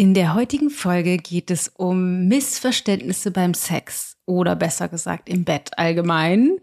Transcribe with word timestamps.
In 0.00 0.14
der 0.14 0.32
heutigen 0.32 0.70
Folge 0.70 1.18
geht 1.18 1.50
es 1.50 1.68
um 1.68 2.26
Missverständnisse 2.26 3.30
beim 3.30 3.52
Sex 3.52 4.16
oder 4.24 4.56
besser 4.56 4.88
gesagt 4.88 5.28
im 5.28 5.44
Bett 5.44 5.76
allgemein. 5.76 6.56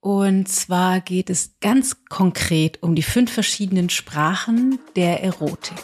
Und 0.00 0.48
zwar 0.48 1.02
geht 1.02 1.28
es 1.28 1.56
ganz 1.60 2.06
konkret 2.08 2.82
um 2.82 2.94
die 2.94 3.02
fünf 3.02 3.30
verschiedenen 3.30 3.90
Sprachen 3.90 4.78
der 4.96 5.22
Erotik. 5.22 5.76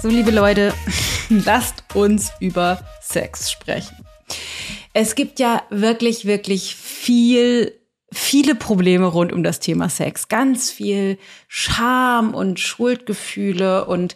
So, 0.00 0.08
liebe 0.08 0.30
Leute, 0.30 0.72
lasst 1.28 1.84
uns 1.92 2.32
über 2.40 2.82
Sex 3.02 3.50
sprechen. 3.50 4.06
Es 4.94 5.14
gibt 5.16 5.38
ja 5.38 5.64
wirklich, 5.68 6.24
wirklich 6.24 6.74
viel 6.74 7.83
viele 8.14 8.54
Probleme 8.54 9.06
rund 9.06 9.32
um 9.32 9.42
das 9.42 9.60
Thema 9.60 9.88
Sex. 9.88 10.28
Ganz 10.28 10.70
viel 10.70 11.18
Scham 11.48 12.34
und 12.34 12.60
Schuldgefühle 12.60 13.86
und 13.86 14.14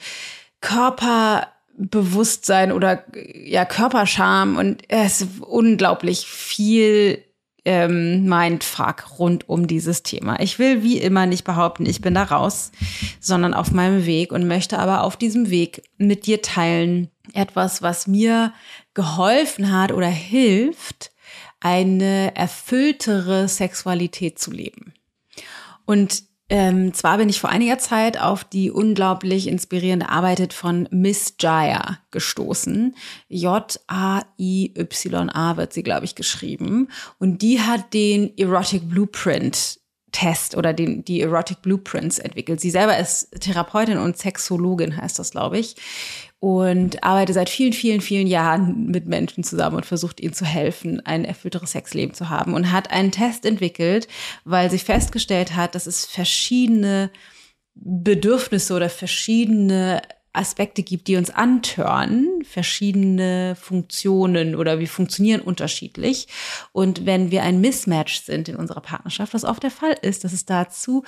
Körperbewusstsein 0.61 2.73
oder 2.73 3.05
ja 3.34 3.65
Körperscham 3.65 4.56
und 4.56 4.83
es 4.89 5.20
ist 5.20 5.41
unglaublich 5.41 6.27
viel 6.27 7.25
ähm, 7.65 8.25
Mindfuck 8.25 9.19
rund 9.19 9.48
um 9.48 9.66
dieses 9.66 10.03
Thema. 10.03 10.41
Ich 10.41 10.59
will 10.59 10.83
wie 10.83 10.98
immer 10.98 11.27
nicht 11.27 11.45
behaupten, 11.45 11.87
ich 11.87 12.01
bin 12.01 12.15
da 12.15 12.23
raus, 12.23 12.73
sondern 13.20 13.53
auf 13.53 13.73
meinem 13.73 14.06
Weg 14.06 14.33
und 14.33 14.48
möchte 14.48 14.78
aber 14.78 15.05
auf 15.05 15.17
diesem 15.17 15.51
Weg 15.51 15.83
mit 15.98 16.27
dir 16.27 16.41
teilen 16.41 17.11
etwas, 17.34 17.83
was 17.83 18.06
mir 18.06 18.55
geholfen 18.95 19.70
hat 19.70 19.92
oder 19.92 20.09
hilft, 20.09 21.11
eine 21.61 22.35
erfülltere 22.37 23.48
Sexualität 23.48 24.39
zu 24.39 24.51
leben. 24.51 24.95
Und 25.84 26.23
ähm, 26.51 26.95
zwar 26.95 27.19
bin 27.19 27.29
ich 27.29 27.41
vor 27.41 27.51
einiger 27.51 27.79
Zeit 27.79 28.19
auf 28.19 28.42
die 28.42 28.70
unglaublich 28.70 29.48
inspirierende 29.48 30.09
Arbeit 30.09 30.55
von 30.55 30.89
Miss 30.91 31.34
Jaya 31.39 31.98
gestoßen. 32.11 32.95
J-A-I-Y-A 33.28 34.77
wird 35.59 35.73
sie, 35.75 35.83
glaube 35.83 36.06
ich, 36.06 36.15
geschrieben. 36.15 36.89
Und 37.19 37.42
die 37.42 37.61
hat 37.61 37.93
den 37.93 38.33
Erotic 38.39 38.89
Blueprint 38.89 39.81
Test 40.11 40.56
oder 40.56 40.72
den, 40.72 41.05
die 41.05 41.20
Erotic 41.20 41.61
Blueprints 41.61 42.19
entwickelt. 42.19 42.62
Sie 42.62 42.70
selber 42.70 42.97
ist 42.97 43.31
Therapeutin 43.41 43.98
und 43.98 44.17
Sexologin, 44.17 44.97
heißt 44.97 45.19
das, 45.19 45.33
glaube 45.33 45.59
ich 45.59 45.77
und 46.41 47.03
arbeite 47.03 47.33
seit 47.33 47.48
vielen, 47.48 47.72
vielen, 47.72 48.00
vielen 48.00 48.27
Jahren 48.27 48.86
mit 48.86 49.06
Menschen 49.06 49.42
zusammen 49.42 49.77
und 49.77 49.86
versucht 49.86 50.20
ihnen 50.20 50.34
zu 50.34 50.44
helfen, 50.44 51.05
ein 51.05 51.25
erfüllteres 51.25 51.72
Sexleben 51.72 52.14
zu 52.14 52.28
haben 52.28 52.55
und 52.55 52.70
hat 52.70 52.91
einen 52.91 53.11
Test 53.11 53.44
entwickelt, 53.44 54.06
weil 54.44 54.70
sie 54.70 54.78
festgestellt 54.78 55.56
hat, 55.56 55.75
dass 55.75 55.86
es 55.86 56.05
verschiedene 56.05 57.11
Bedürfnisse 57.75 58.75
oder 58.75 58.89
verschiedene 58.89 60.03
Aspekte 60.33 60.83
gibt, 60.83 61.09
die 61.09 61.16
uns 61.16 61.31
antören, 61.31 62.42
verschiedene 62.44 63.56
Funktionen 63.61 64.55
oder 64.55 64.78
wir 64.78 64.86
funktionieren 64.86 65.41
unterschiedlich. 65.41 66.28
Und 66.72 67.06
wenn 67.06 67.31
wir 67.33 67.42
ein 67.42 67.61
Mismatch 67.61 68.20
sind 68.20 68.48
in 68.48 68.56
unserer 68.56 68.81
Partnerschaft, 68.81 69.34
was 69.34 69.44
oft 69.44 69.62
der 69.62 69.70
Fall 69.70 69.97
ist, 70.03 70.22
dass 70.22 70.33
es 70.33 70.44
dazu 70.44 71.03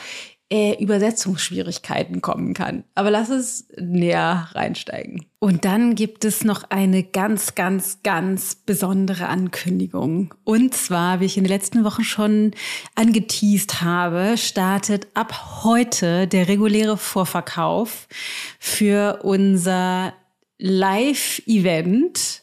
äh, 0.53 0.83
Übersetzungsschwierigkeiten 0.83 2.21
kommen 2.21 2.55
kann. 2.55 2.85
Aber 2.95 3.11
lass 3.11 3.29
es 3.29 3.69
näher 3.79 4.49
reinsteigen. 4.53 5.27
Und 5.39 5.65
dann 5.65 5.95
gibt 5.95 6.25
es 6.25 6.45
noch 6.45 6.65
eine 6.71 7.03
ganz, 7.03 7.55
ganz, 7.55 8.03
ganz 8.03 8.57
besondere 8.57 9.29
Ankündigung. 9.29 10.35
Und 10.45 10.75
zwar, 10.75 11.21
wie 11.21 11.27
ich 11.27 11.37
in 11.37 11.45
den 11.45 11.53
letzten 11.53 11.85
Wochen 11.85 12.05
schon 12.05 12.51
angeteased 12.95 13.81
habe, 13.81 14.37
startet 14.37 15.07
ab 15.15 15.63
heute 15.63 16.27
der 16.27 16.49
reguläre 16.49 16.97
Vorverkauf 16.97 18.09
für 18.59 19.21
unser 19.23 20.13
Live-Event 20.59 22.43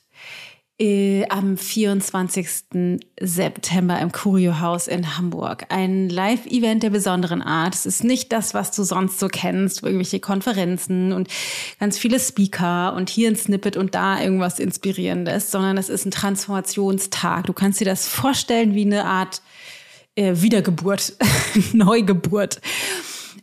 am 0.80 1.58
24. 1.58 2.48
September 3.20 4.00
im 4.00 4.12
Curio-Haus 4.12 4.88
in 4.88 5.18
Hamburg. 5.18 5.66
Ein 5.70 6.08
Live-Event 6.08 6.84
der 6.84 6.92
besonderen 6.92 7.42
Art. 7.42 7.74
Es 7.74 7.88
ist 7.88 8.04
nicht 8.04 8.32
das, 8.32 8.54
was 8.54 8.72
du 8.72 8.84
sonst 8.84 9.18
so 9.20 9.28
kennst, 9.28 9.82
irgendwelche 9.82 10.20
Konferenzen 10.20 11.14
und 11.14 11.30
ganz 11.80 11.98
viele 11.98 12.20
Speaker 12.20 12.94
und 12.94 13.10
hier 13.10 13.28
ein 13.28 13.36
Snippet 13.36 13.76
und 13.76 13.96
da 13.96 14.22
irgendwas 14.22 14.60
Inspirierendes, 14.60 15.50
sondern 15.50 15.80
es 15.80 15.90
ist 15.90 16.06
ein 16.06 16.12
Transformationstag. 16.12 17.48
Du 17.48 17.54
kannst 17.54 17.80
dir 17.80 17.86
das 17.86 18.08
vorstellen 18.08 18.76
wie 18.76 18.86
eine 18.86 19.06
Art 19.06 19.42
äh, 20.14 20.42
Wiedergeburt, 20.42 21.14
Neugeburt. 21.74 22.62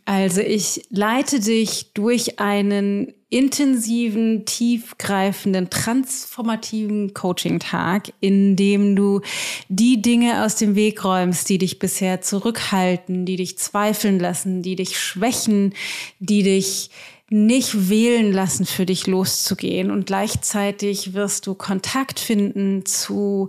Also 0.05 0.41
ich 0.41 0.85
leite 0.91 1.39
dich 1.39 1.93
durch 1.95 2.39
einen 2.39 3.11
intensiven, 3.29 4.45
tiefgreifenden, 4.45 5.71
transformativen 5.71 7.15
Coaching-Tag, 7.15 8.13
in 8.19 8.55
dem 8.55 8.95
du 8.95 9.21
die 9.67 10.03
Dinge 10.03 10.45
aus 10.45 10.55
dem 10.57 10.75
Weg 10.75 11.03
räumst, 11.03 11.49
die 11.49 11.57
dich 11.57 11.79
bisher 11.79 12.21
zurückhalten, 12.21 13.25
die 13.25 13.35
dich 13.35 13.57
zweifeln 13.57 14.19
lassen, 14.19 14.61
die 14.61 14.75
dich 14.75 14.99
schwächen, 14.99 15.73
die 16.19 16.43
dich 16.43 16.91
nicht 17.29 17.89
wählen 17.89 18.31
lassen, 18.31 18.67
für 18.67 18.85
dich 18.85 19.07
loszugehen. 19.07 19.89
Und 19.89 20.05
gleichzeitig 20.05 21.13
wirst 21.13 21.47
du 21.47 21.55
Kontakt 21.55 22.19
finden 22.19 22.85
zu 22.85 23.47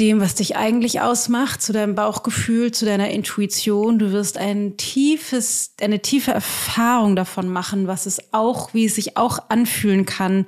dem, 0.00 0.20
was 0.20 0.34
dich 0.34 0.56
eigentlich 0.56 1.00
ausmacht, 1.00 1.60
zu 1.60 1.72
deinem 1.72 1.94
Bauchgefühl, 1.94 2.72
zu 2.72 2.84
deiner 2.84 3.10
Intuition. 3.10 3.98
Du 3.98 4.12
wirst 4.12 4.38
ein 4.38 4.76
tiefes, 4.76 5.74
eine 5.80 6.00
tiefe 6.00 6.30
Erfahrung 6.30 7.16
davon 7.16 7.48
machen, 7.48 7.86
was 7.86 8.06
es 8.06 8.32
auch, 8.32 8.74
wie 8.74 8.84
es 8.84 8.94
sich 8.94 9.16
auch 9.16 9.50
anfühlen 9.50 10.06
kann, 10.06 10.46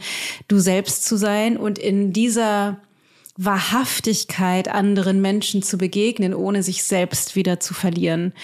du 0.49 0.59
selbst 0.59 1.05
zu 1.05 1.17
sein 1.17 1.57
und 1.57 1.79
in 1.79 2.13
dieser 2.13 2.79
Wahrhaftigkeit 3.43 4.69
anderen 4.69 5.23
Menschen 5.23 5.63
zu 5.63 5.79
begegnen, 5.79 6.35
ohne 6.35 6.63
sich 6.63 6.85
selbst 6.85 7.37
wieder 7.37 7.59
zu 7.59 7.73
verlieren. 7.73 8.35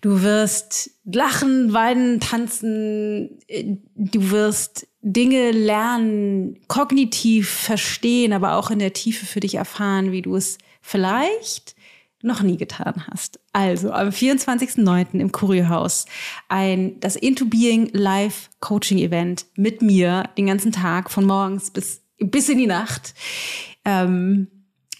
Du 0.00 0.22
wirst 0.22 0.90
lachen, 1.04 1.72
weinen, 1.72 2.18
tanzen, 2.18 3.38
du 3.94 4.30
wirst 4.32 4.88
Dinge 5.02 5.52
lernen, 5.52 6.58
kognitiv 6.66 7.48
verstehen, 7.48 8.32
aber 8.32 8.56
auch 8.56 8.72
in 8.72 8.80
der 8.80 8.92
Tiefe 8.92 9.24
für 9.24 9.38
dich 9.38 9.54
erfahren, 9.54 10.10
wie 10.10 10.22
du 10.22 10.34
es 10.34 10.58
vielleicht 10.82 11.76
noch 12.20 12.42
nie 12.42 12.56
getan 12.56 13.06
hast. 13.08 13.38
Also 13.52 13.92
am 13.92 14.08
24.09. 14.08 15.20
im 15.20 15.30
Kurierhaus 15.30 16.06
ein 16.48 16.98
das 16.98 17.14
Into 17.14 17.46
Being 17.46 17.88
Live 17.92 18.50
Coaching 18.58 18.98
Event 18.98 19.46
mit 19.54 19.80
mir 19.80 20.24
den 20.36 20.46
ganzen 20.46 20.72
Tag 20.72 21.08
von 21.08 21.24
morgens 21.24 21.70
bis 21.70 22.02
bis 22.22 22.50
in 22.50 22.58
die 22.58 22.66
Nacht 22.66 23.14
ähm, 23.90 24.48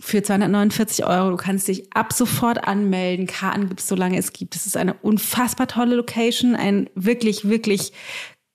für 0.01 0.23
249 0.23 1.05
Euro. 1.05 1.31
Du 1.31 1.37
kannst 1.37 1.69
dich 1.69 1.93
ab 1.93 2.13
sofort 2.13 2.65
anmelden. 2.65 3.27
Karten 3.27 3.69
gibt 3.69 3.81
es, 3.81 3.89
solange 3.89 4.19
es 4.19 4.33
gibt. 4.33 4.57
Es 4.57 4.67
ist 4.67 4.77
eine 4.77 4.95
unfassbar 4.95 5.69
tolle 5.69 5.97
Location, 5.97 6.55
ein 6.57 6.89
wirklich, 6.95 7.49
wirklich 7.49 7.93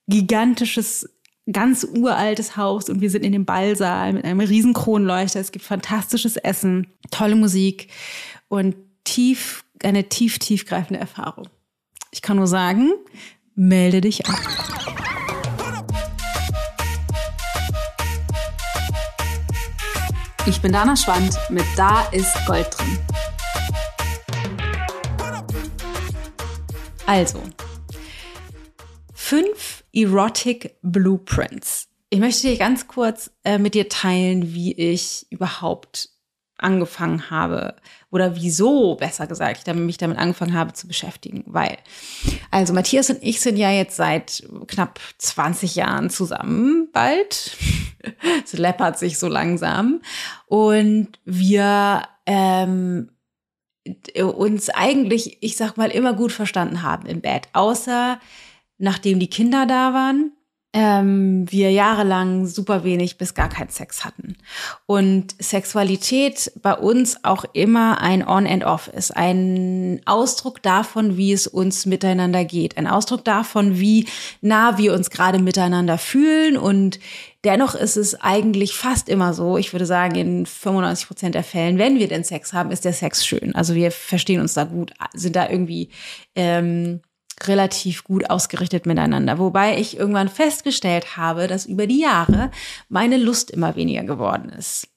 gigantisches 0.08 1.10
ganz 1.52 1.84
uraltes 1.84 2.58
Haus 2.58 2.90
und 2.90 3.02
wir 3.02 3.12
sind 3.12 3.24
in 3.24 3.32
dem 3.32 3.46
Ballsaal 3.46 4.14
mit 4.14 4.26
einem 4.26 4.40
riesen 4.40 4.74
Kronleuchter. 4.74 5.40
Es 5.40 5.52
gibt 5.52 5.64
fantastisches 5.64 6.38
Essen, 6.38 6.88
tolle 7.12 7.36
Musik 7.36 7.90
und 8.48 8.76
tief, 9.04 9.64
eine 9.84 10.10
tief, 10.10 10.40
tiefgreifende 10.40 11.00
Erfahrung. 11.00 11.48
Ich 12.12 12.24
kann 12.24 12.38
nur 12.38 12.48
sagen, 12.48 12.92
melde 13.54 14.02
dich 14.02 14.26
an. 14.26 14.36
Ich 20.48 20.62
bin 20.62 20.72
Dana 20.72 20.96
Schwand 20.96 21.36
mit 21.50 21.66
Da 21.76 22.04
ist 22.12 22.36
Gold 22.46 22.68
drin. 22.78 23.00
Also, 27.08 27.42
fünf 29.16 29.84
Erotic 29.92 30.78
Blueprints. 30.84 31.88
Ich 32.12 32.20
möchte 32.20 32.48
dir 32.48 32.58
ganz 32.58 32.88
kurz 32.88 33.32
äh, 33.44 33.58
mit 33.58 33.74
dir 33.74 33.90
teilen, 33.90 34.54
wie 34.54 34.74
ich 34.74 35.26
überhaupt 35.32 36.10
angefangen 36.58 37.30
habe 37.30 37.76
oder 38.12 38.36
wieso, 38.36 38.96
besser 38.96 39.28
gesagt, 39.28 39.68
ich 39.68 39.74
mich 39.74 39.98
damit 39.98 40.18
angefangen 40.18 40.54
habe 40.54 40.74
zu 40.74 40.88
beschäftigen. 40.88 41.44
Weil, 41.48 41.78
also 42.50 42.74
Matthias 42.74 43.10
und 43.10 43.20
ich 43.22 43.42
sind 43.42 43.58
ja 43.58 43.72
jetzt 43.72 43.98
seit 43.98 44.48
knapp 44.68 45.00
20 45.18 45.76
Jahren 45.76 46.10
zusammen, 46.10 46.90
bald. 46.92 47.58
Es 48.46 48.54
läppert 48.54 49.00
sich 49.00 49.18
so 49.18 49.28
langsam. 49.28 50.00
Und 50.46 51.20
wir 51.26 52.04
ähm, 52.28 53.10
uns 54.22 54.70
eigentlich, 54.70 55.42
ich 55.42 55.58
sag 55.58 55.76
mal, 55.76 55.90
immer 55.90 56.14
gut 56.14 56.32
verstanden 56.32 56.84
haben 56.84 57.08
im 57.08 57.22
Bett. 57.22 57.48
Außer 57.54 58.20
nachdem 58.78 59.20
die 59.20 59.30
Kinder 59.30 59.66
da 59.66 59.94
waren 59.96 60.32
ähm, 60.76 61.50
wir 61.50 61.72
jahrelang 61.72 62.48
super 62.48 62.84
wenig 62.84 63.18
bis 63.18 63.34
gar 63.34 63.48
keinen 63.48 63.70
Sex 63.70 64.04
hatten. 64.04 64.36
Und 64.86 65.34
Sexualität 65.40 66.52
bei 66.62 66.74
uns 66.74 67.24
auch 67.24 67.46
immer 67.54 68.02
ein 68.02 68.28
On 68.28 68.46
and 68.46 68.66
Off 68.66 68.90
ist. 68.90 69.16
Ein 69.16 70.02
Ausdruck 70.06 70.62
davon, 70.62 71.16
wie 71.16 71.32
es 71.32 71.48
uns 71.48 71.86
miteinander 71.86 72.44
geht. 72.44 72.78
Ein 72.78 72.88
Ausdruck 72.88 73.24
davon, 73.24 73.80
wie 73.80 74.06
nah 74.42 74.78
wir 74.78 74.94
uns 74.94 75.10
gerade 75.10 75.40
miteinander 75.40 75.98
fühlen. 75.98 76.58
Und 76.58 77.00
dennoch 77.46 77.76
ist 77.76 77.96
es 77.96 78.14
eigentlich 78.20 78.74
fast 78.74 79.08
immer 79.08 79.34
so, 79.34 79.56
ich 79.56 79.72
würde 79.72 79.86
sagen, 79.86 80.16
in 80.16 80.46
95 80.46 81.08
Prozent 81.08 81.36
der 81.36 81.46
Fällen, 81.46 81.78
wenn 81.78 82.00
wir 82.00 82.10
denn 82.10 82.26
Sex 82.26 82.52
haben, 82.52 82.72
ist 82.72 82.84
der 82.84 82.92
Sex 82.92 83.26
schön. 83.26 83.56
Also 83.56 83.76
wir 83.76 83.92
verstehen 83.92 84.42
uns 84.42 84.56
da 84.56 84.66
gut, 84.66 84.92
sind 85.14 85.38
da 85.38 85.50
irgendwie 85.50 85.88
ähm, 86.36 87.00
relativ 87.44 88.04
gut 88.04 88.30
ausgerichtet 88.30 88.86
miteinander. 88.86 89.38
Wobei 89.40 89.78
ich 89.78 89.98
irgendwann 89.98 90.30
festgestellt 90.30 91.18
habe, 91.18 91.48
dass 91.48 91.66
über 91.66 91.88
die 91.88 92.00
Jahre 92.00 92.52
meine 92.90 93.18
Lust 93.18 93.52
immer 93.52 93.76
weniger 93.76 94.04
geworden 94.04 94.50
ist. 94.50 94.88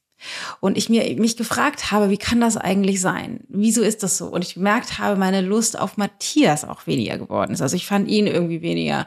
Und 0.61 0.77
ich 0.77 0.89
mir 0.89 1.05
mich 1.17 1.37
gefragt 1.37 1.93
habe, 1.93 2.11
wie 2.11 2.17
kann 2.17 2.41
das 2.41 2.57
eigentlich 2.57 3.01
sein? 3.01 3.41
Wieso 3.49 3.83
ist 3.83 4.03
das 4.03 4.19
so? 4.19 4.27
Und 4.27 4.45
ich 4.45 4.55
gemerkt 4.55 4.99
habe, 4.99 5.17
meine 5.19 5.41
Lust 5.41 5.79
auf 5.79 5.97
Matthias 5.97 6.65
auch 6.65 6.87
weniger 6.87 7.19
geworden 7.19 7.53
ist. 7.53 7.63
Also 7.63 7.77
ich 7.77 7.87
fand 7.87 8.09
ihn 8.09 8.27
irgendwie 8.27 8.63
weniger 8.63 9.07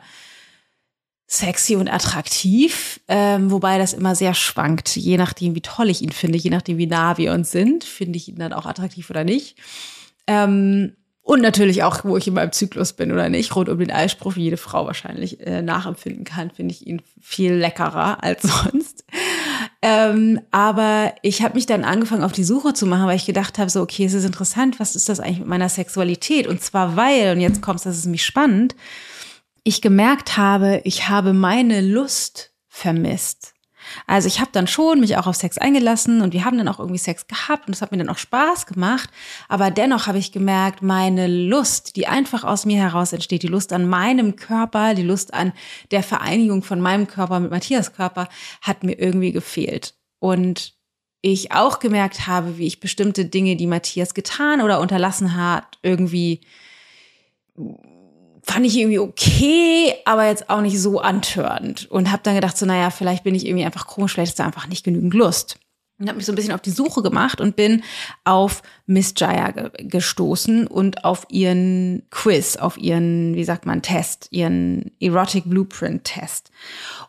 sexy 1.27 1.77
und 1.77 1.87
attraktiv, 1.87 2.99
ähm, 3.07 3.51
wobei 3.51 3.77
das 3.77 3.93
immer 3.93 4.15
sehr 4.15 4.33
schwankt, 4.33 4.97
je 4.97 5.15
nachdem, 5.15 5.55
wie 5.55 5.61
toll 5.61 5.89
ich 5.89 6.01
ihn 6.01 6.11
finde, 6.11 6.37
je 6.37 6.49
nachdem, 6.49 6.77
wie 6.77 6.87
nah 6.87 7.17
wir 7.17 7.31
uns 7.31 7.51
sind, 7.51 7.85
finde 7.85 8.17
ich 8.17 8.27
ihn 8.27 8.35
dann 8.35 8.51
auch 8.51 8.65
attraktiv 8.65 9.09
oder 9.09 9.23
nicht. 9.23 9.57
Ähm, 10.27 10.97
und 11.23 11.41
natürlich 11.41 11.83
auch, 11.83 12.03
wo 12.03 12.17
ich 12.17 12.27
in 12.27 12.33
meinem 12.33 12.51
Zyklus 12.51 12.93
bin 12.93 13.11
oder 13.11 13.29
nicht. 13.29 13.55
Rund 13.55 13.69
um 13.69 13.77
den 13.77 13.91
Eisprung, 13.91 14.35
wie 14.35 14.43
jede 14.43 14.57
Frau 14.57 14.87
wahrscheinlich 14.87 15.39
äh, 15.45 15.61
nachempfinden 15.61 16.23
kann, 16.23 16.49
finde 16.49 16.73
ich 16.73 16.87
ihn 16.87 17.01
viel 17.21 17.53
leckerer 17.53 18.23
als 18.23 18.41
sonst. 18.43 19.05
Ähm, 19.83 20.41
aber 20.51 21.13
ich 21.21 21.43
habe 21.43 21.55
mich 21.55 21.67
dann 21.67 21.83
angefangen, 21.83 22.23
auf 22.23 22.31
die 22.31 22.43
Suche 22.43 22.73
zu 22.73 22.85
machen, 22.85 23.05
weil 23.05 23.15
ich 23.15 23.25
gedacht 23.25 23.59
habe, 23.59 23.69
so, 23.69 23.81
okay, 23.81 24.05
es 24.05 24.13
ist 24.13 24.25
interessant, 24.25 24.79
was 24.79 24.95
ist 24.95 25.09
das 25.09 25.19
eigentlich 25.19 25.39
mit 25.39 25.47
meiner 25.47 25.69
Sexualität? 25.69 26.47
Und 26.47 26.61
zwar 26.61 26.95
weil, 26.95 27.35
und 27.35 27.41
jetzt 27.41 27.61
kommt 27.61 27.85
das 27.85 27.97
ist 27.97 28.07
mich 28.07 28.25
spannend, 28.25 28.75
ich 29.63 29.81
gemerkt 29.81 30.37
habe, 30.37 30.81
ich 30.85 31.07
habe 31.07 31.33
meine 31.33 31.81
Lust 31.81 32.51
vermisst. 32.67 33.50
Also 34.07 34.27
ich 34.27 34.39
habe 34.39 34.51
dann 34.51 34.67
schon 34.67 34.99
mich 34.99 35.17
auch 35.17 35.27
auf 35.27 35.35
Sex 35.35 35.57
eingelassen 35.57 36.21
und 36.21 36.33
wir 36.33 36.45
haben 36.45 36.57
dann 36.57 36.67
auch 36.67 36.79
irgendwie 36.79 36.99
Sex 36.99 37.27
gehabt 37.27 37.67
und 37.67 37.73
es 37.73 37.81
hat 37.81 37.91
mir 37.91 37.97
dann 37.97 38.09
auch 38.09 38.17
Spaß 38.17 38.65
gemacht. 38.65 39.09
Aber 39.49 39.71
dennoch 39.71 40.07
habe 40.07 40.17
ich 40.17 40.31
gemerkt, 40.31 40.81
meine 40.81 41.27
Lust, 41.27 41.95
die 41.95 42.07
einfach 42.07 42.43
aus 42.43 42.65
mir 42.65 42.77
heraus 42.77 43.13
entsteht, 43.13 43.43
die 43.43 43.47
Lust 43.47 43.73
an 43.73 43.87
meinem 43.87 44.35
Körper, 44.35 44.93
die 44.93 45.03
Lust 45.03 45.33
an 45.33 45.53
der 45.91 46.03
Vereinigung 46.03 46.63
von 46.63 46.81
meinem 46.81 47.07
Körper 47.07 47.39
mit 47.39 47.51
Matthias 47.51 47.93
Körper, 47.93 48.27
hat 48.61 48.83
mir 48.83 48.99
irgendwie 48.99 49.31
gefehlt. 49.31 49.95
Und 50.19 50.73
ich 51.21 51.51
auch 51.51 51.79
gemerkt 51.79 52.27
habe, 52.27 52.57
wie 52.57 52.67
ich 52.67 52.79
bestimmte 52.79 53.25
Dinge, 53.25 53.55
die 53.55 53.67
Matthias 53.67 54.13
getan 54.13 54.61
oder 54.61 54.79
unterlassen 54.79 55.35
hat, 55.35 55.77
irgendwie 55.83 56.41
fand 58.43 58.65
ich 58.65 58.77
irgendwie 58.77 58.99
okay, 58.99 59.93
aber 60.05 60.27
jetzt 60.27 60.49
auch 60.49 60.61
nicht 60.61 60.79
so 60.79 60.99
antörend. 60.99 61.89
Und 61.89 62.11
habe 62.11 62.23
dann 62.23 62.35
gedacht, 62.35 62.57
so, 62.57 62.65
naja, 62.65 62.89
vielleicht 62.89 63.23
bin 63.23 63.35
ich 63.35 63.45
irgendwie 63.45 63.65
einfach 63.65 63.87
komisch, 63.87 64.13
vielleicht 64.13 64.31
ist 64.31 64.39
da 64.39 64.45
einfach 64.45 64.67
nicht 64.67 64.83
genügend 64.83 65.13
Lust. 65.13 65.57
Und 65.99 66.07
habe 66.07 66.17
mich 66.17 66.25
so 66.25 66.31
ein 66.31 66.35
bisschen 66.35 66.53
auf 66.53 66.61
die 66.61 66.71
Suche 66.71 67.03
gemacht 67.03 67.39
und 67.39 67.55
bin 67.55 67.83
auf 68.23 68.63
Miss 68.87 69.13
Jaya 69.15 69.51
ge 69.51 69.69
gestoßen 69.77 70.65
und 70.65 71.05
auf 71.05 71.27
ihren 71.29 72.01
Quiz, 72.09 72.55
auf 72.55 72.75
ihren, 72.79 73.35
wie 73.35 73.43
sagt 73.43 73.67
man, 73.67 73.83
Test, 73.83 74.27
ihren 74.31 74.89
Erotic 74.99 75.43
Blueprint 75.45 76.03
Test. 76.03 76.49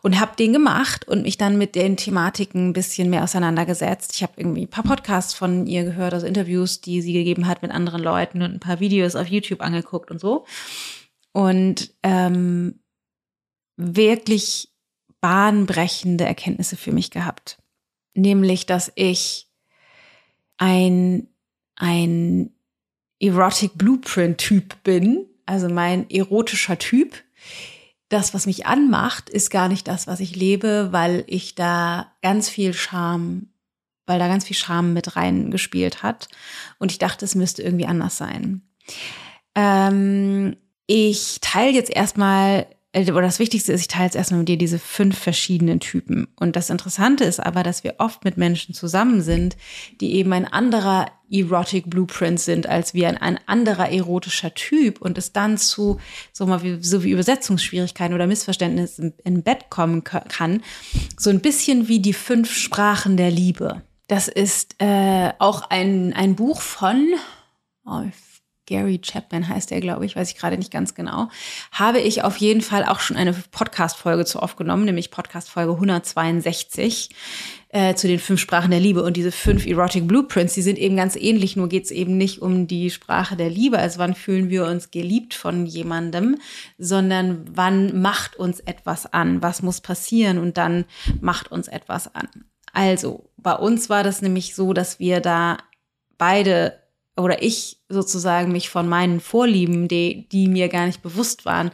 Und 0.03 0.19
habe 0.19 0.35
den 0.35 0.53
gemacht 0.53 1.07
und 1.07 1.23
mich 1.23 1.39
dann 1.39 1.57
mit 1.57 1.73
den 1.73 1.97
Thematiken 1.97 2.69
ein 2.69 2.73
bisschen 2.73 3.09
mehr 3.09 3.23
auseinandergesetzt. 3.23 4.13
Ich 4.13 4.21
habe 4.21 4.33
irgendwie 4.37 4.65
ein 4.65 4.69
paar 4.69 4.83
Podcasts 4.83 5.33
von 5.33 5.65
ihr 5.65 5.85
gehört, 5.85 6.13
also 6.13 6.27
Interviews, 6.27 6.79
die 6.79 7.01
sie 7.01 7.13
gegeben 7.13 7.47
hat 7.47 7.63
mit 7.63 7.71
anderen 7.71 8.03
Leuten 8.03 8.43
und 8.43 8.53
ein 8.53 8.59
paar 8.59 8.79
Videos 8.79 9.15
auf 9.15 9.25
YouTube 9.25 9.61
angeguckt 9.61 10.11
und 10.11 10.19
so 10.19 10.45
und 11.33 11.93
ähm, 12.03 12.79
wirklich 13.75 14.69
bahnbrechende 15.19 16.25
Erkenntnisse 16.25 16.77
für 16.77 16.91
mich 16.91 17.11
gehabt. 17.11 17.61
Nämlich, 18.13 18.65
dass 18.65 18.91
ich 18.95 19.49
ein, 20.57 21.27
ein 21.75 22.51
Erotic 23.19 23.71
Blueprint 23.75 24.37
Typ 24.37 24.83
bin, 24.83 25.25
also 25.45 25.69
mein 25.69 26.09
erotischer 26.09 26.77
Typ. 26.77 27.15
Das, 28.09 28.33
was 28.33 28.45
mich 28.45 28.65
anmacht, 28.67 29.29
ist 29.29 29.49
gar 29.49 29.69
nicht 29.69 29.87
das, 29.87 30.05
was 30.07 30.19
ich 30.19 30.35
lebe, 30.35 30.89
weil 30.91 31.23
ich 31.27 31.55
da 31.55 32.13
ganz 32.21 32.47
viel 32.47 32.73
Scham, 32.73 33.47
weil 34.05 34.19
da 34.19 34.27
ganz 34.27 34.45
viel 34.45 34.55
Scham 34.55 34.93
mit 34.93 35.15
reingespielt 35.15 36.03
hat. 36.03 36.27
Und 36.77 36.91
ich 36.91 36.99
dachte, 36.99 37.25
es 37.25 37.33
müsste 37.33 37.63
irgendwie 37.63 37.87
anders 37.87 38.17
sein. 38.17 38.61
Ähm, 39.55 40.57
ich 40.87 41.39
teile 41.41 41.71
jetzt 41.71 41.89
erstmal, 41.89 42.67
äh, 42.91 43.11
oder 43.11 43.21
das 43.21 43.39
Wichtigste 43.39 43.71
ist, 43.71 43.81
ich 43.81 43.87
teile 43.87 44.05
jetzt 44.05 44.15
erstmal 44.15 44.39
mit 44.39 44.49
dir 44.49 44.57
diese 44.57 44.79
fünf 44.79 45.17
verschiedenen 45.17 45.79
Typen. 45.79 46.27
Und 46.35 46.55
das 46.55 46.69
Interessante 46.69 47.23
ist 47.23 47.39
aber, 47.39 47.63
dass 47.63 47.83
wir 47.83 47.95
oft 47.99 48.23
mit 48.25 48.37
Menschen 48.37 48.73
zusammen 48.73 49.21
sind, 49.21 49.55
die 50.01 50.13
eben 50.13 50.33
ein 50.33 50.45
anderer 50.45 51.07
Erotic 51.31 51.89
Blueprint 51.89 52.39
sind, 52.39 52.67
als 52.67 52.93
wir 52.93 53.07
ein, 53.07 53.17
ein 53.17 53.39
anderer 53.47 53.89
erotischer 53.89 54.53
Typ 54.53 55.01
und 55.01 55.17
es 55.17 55.33
dann 55.33 55.57
zu 55.57 55.99
so 56.31 56.45
mal 56.45 56.61
wie, 56.61 56.83
so 56.83 57.03
wie 57.03 57.11
Übersetzungsschwierigkeiten 57.11 58.13
oder 58.13 58.27
Missverständnissen 58.27 59.13
im, 59.23 59.41
Bett 59.41 59.69
kommen 59.69 60.03
kann. 60.03 60.61
So 61.17 61.29
ein 61.29 61.39
bisschen 61.39 61.87
wie 61.87 61.99
die 61.99 62.13
fünf 62.13 62.53
Sprachen 62.53 63.17
der 63.17 63.31
Liebe. 63.31 63.81
Das 64.07 64.27
ist 64.27 64.75
äh, 64.79 65.31
auch 65.39 65.69
ein, 65.69 66.13
ein 66.13 66.35
Buch 66.35 66.61
von, 66.61 67.13
oh, 67.85 68.03
Gary 68.65 68.99
Chapman 68.99 69.47
heißt 69.47 69.71
er, 69.71 69.81
glaube 69.81 70.05
ich, 70.05 70.15
weiß 70.15 70.31
ich 70.31 70.37
gerade 70.37 70.57
nicht 70.57 70.71
ganz 70.71 70.95
genau, 70.95 71.29
habe 71.71 71.99
ich 71.99 72.23
auf 72.23 72.37
jeden 72.37 72.61
Fall 72.61 72.85
auch 72.85 72.99
schon 72.99 73.17
eine 73.17 73.33
Podcast-Folge 73.33 74.25
zu 74.25 74.39
aufgenommen, 74.39 74.85
nämlich 74.85 75.11
Podcast-Folge 75.11 75.73
162 75.73 77.09
äh, 77.69 77.95
zu 77.95 78.07
den 78.07 78.19
fünf 78.19 78.39
Sprachen 78.39 78.71
der 78.71 78.79
Liebe. 78.79 79.03
Und 79.03 79.17
diese 79.17 79.31
fünf 79.31 79.65
Erotic 79.65 80.07
Blueprints, 80.07 80.53
die 80.53 80.61
sind 80.61 80.77
eben 80.77 80.95
ganz 80.95 81.15
ähnlich, 81.15 81.55
nur 81.55 81.67
geht 81.67 81.85
es 81.85 81.91
eben 81.91 82.17
nicht 82.17 82.41
um 82.41 82.67
die 82.67 82.89
Sprache 82.89 83.35
der 83.35 83.49
Liebe, 83.49 83.79
also 83.79 83.99
wann 83.99 84.15
fühlen 84.15 84.49
wir 84.49 84.65
uns 84.65 84.91
geliebt 84.91 85.33
von 85.33 85.65
jemandem, 85.65 86.37
sondern 86.77 87.45
wann 87.51 88.01
macht 88.01 88.35
uns 88.35 88.59
etwas 88.61 89.11
an, 89.11 89.41
was 89.41 89.61
muss 89.61 89.81
passieren 89.81 90.37
und 90.37 90.57
dann 90.57 90.85
macht 91.19 91.51
uns 91.51 91.67
etwas 91.67 92.13
an. 92.15 92.29
Also, 92.71 93.29
bei 93.37 93.53
uns 93.53 93.89
war 93.89 94.03
das 94.03 94.21
nämlich 94.21 94.55
so, 94.55 94.73
dass 94.73 94.99
wir 94.99 95.19
da 95.19 95.57
beide 96.17 96.82
oder 97.15 97.41
ich 97.43 97.81
sozusagen 97.89 98.51
mich 98.51 98.69
von 98.69 98.87
meinen 98.87 99.19
Vorlieben, 99.19 99.87
die, 99.87 100.27
die 100.29 100.47
mir 100.47 100.69
gar 100.69 100.85
nicht 100.85 101.01
bewusst 101.01 101.45
waren, 101.45 101.71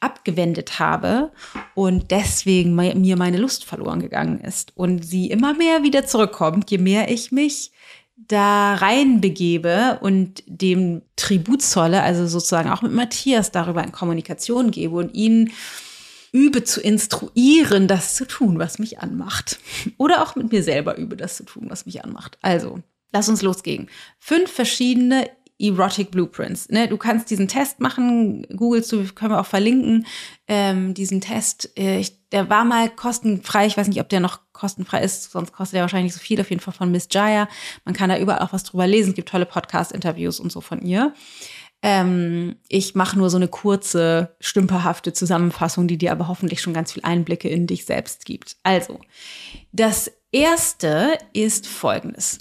abgewendet 0.00 0.78
habe 0.78 1.30
und 1.74 2.10
deswegen 2.10 2.74
mir 2.74 3.16
meine 3.16 3.36
Lust 3.36 3.64
verloren 3.64 4.00
gegangen 4.00 4.40
ist 4.40 4.72
und 4.74 5.04
sie 5.04 5.30
immer 5.30 5.52
mehr 5.54 5.82
wieder 5.82 6.06
zurückkommt, 6.06 6.70
je 6.70 6.78
mehr 6.78 7.10
ich 7.10 7.32
mich 7.32 7.70
da 8.16 8.74
reinbegebe 8.74 9.98
und 10.00 10.42
dem 10.46 11.02
Tribut 11.16 11.62
zolle, 11.62 12.02
also 12.02 12.26
sozusagen 12.26 12.70
auch 12.70 12.82
mit 12.82 12.92
Matthias 12.92 13.50
darüber 13.50 13.82
in 13.82 13.92
Kommunikation 13.92 14.70
gebe 14.70 14.96
und 14.96 15.14
ihn 15.14 15.52
übe 16.32 16.62
zu 16.64 16.80
instruieren, 16.80 17.88
das 17.88 18.14
zu 18.14 18.26
tun, 18.26 18.58
was 18.58 18.78
mich 18.78 19.00
anmacht. 19.00 19.58
Oder 19.96 20.22
auch 20.22 20.36
mit 20.36 20.52
mir 20.52 20.62
selber 20.62 20.96
übe, 20.96 21.16
das 21.16 21.36
zu 21.36 21.44
tun, 21.44 21.66
was 21.68 21.86
mich 21.86 22.04
anmacht. 22.04 22.38
Also, 22.40 22.80
Lass 23.12 23.28
uns 23.28 23.42
losgehen. 23.42 23.88
Fünf 24.18 24.50
verschiedene 24.50 25.28
Erotic 25.60 26.10
Blueprints. 26.10 26.70
Ne, 26.70 26.88
du 26.88 26.96
kannst 26.96 27.30
diesen 27.30 27.46
Test 27.46 27.80
machen, 27.80 28.46
googelst 28.56 28.90
du, 28.92 29.04
können 29.14 29.32
wir 29.32 29.40
auch 29.40 29.46
verlinken, 29.46 30.06
ähm, 30.48 30.94
diesen 30.94 31.20
Test. 31.20 31.70
Äh, 31.78 32.00
ich, 32.00 32.28
der 32.30 32.48
war 32.48 32.64
mal 32.64 32.88
kostenfrei, 32.88 33.66
ich 33.66 33.76
weiß 33.76 33.88
nicht, 33.88 34.00
ob 34.00 34.08
der 34.08 34.20
noch 34.20 34.40
kostenfrei 34.52 35.02
ist, 35.02 35.30
sonst 35.30 35.52
kostet 35.52 35.76
der 35.76 35.82
wahrscheinlich 35.82 36.12
nicht 36.12 36.20
so 36.20 36.24
viel, 36.24 36.40
auf 36.40 36.48
jeden 36.50 36.62
Fall 36.62 36.72
von 36.72 36.90
Miss 36.90 37.08
Jaya. 37.10 37.46
Man 37.84 37.94
kann 37.94 38.08
da 38.08 38.18
überall 38.18 38.40
auch 38.40 38.52
was 38.52 38.64
drüber 38.64 38.86
lesen, 38.86 39.10
es 39.10 39.16
gibt 39.16 39.28
tolle 39.28 39.46
Podcast-Interviews 39.46 40.40
und 40.40 40.50
so 40.50 40.60
von 40.60 40.80
ihr. 40.80 41.12
Ähm, 41.82 42.56
ich 42.68 42.94
mache 42.94 43.18
nur 43.18 43.30
so 43.30 43.36
eine 43.36 43.48
kurze, 43.48 44.36
stümperhafte 44.40 45.12
Zusammenfassung, 45.12 45.88
die 45.88 45.98
dir 45.98 46.12
aber 46.12 46.28
hoffentlich 46.28 46.60
schon 46.60 46.74
ganz 46.74 46.92
viel 46.92 47.04
Einblicke 47.04 47.48
in 47.48 47.66
dich 47.66 47.84
selbst 47.84 48.24
gibt. 48.24 48.56
Also, 48.62 49.00
das 49.72 50.10
erste 50.30 51.18
ist 51.32 51.66
folgendes 51.66 52.38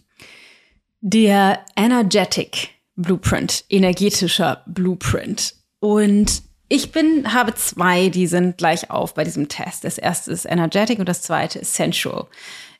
der 1.01 1.65
Energetic 1.75 2.69
Blueprint, 2.95 3.63
energetischer 3.69 4.63
Blueprint. 4.67 5.55
Und 5.79 6.43
ich 6.67 6.91
bin, 6.91 7.33
habe 7.33 7.55
zwei, 7.55 8.09
die 8.09 8.27
sind 8.27 8.57
gleich 8.57 8.91
auf 8.91 9.13
bei 9.13 9.23
diesem 9.23 9.47
Test. 9.47 9.83
Das 9.83 9.97
erste 9.97 10.31
ist 10.31 10.45
Energetic 10.45 10.99
und 10.99 11.09
das 11.09 11.21
zweite 11.21 11.59
ist 11.59 11.73
Sensual, 11.73 12.27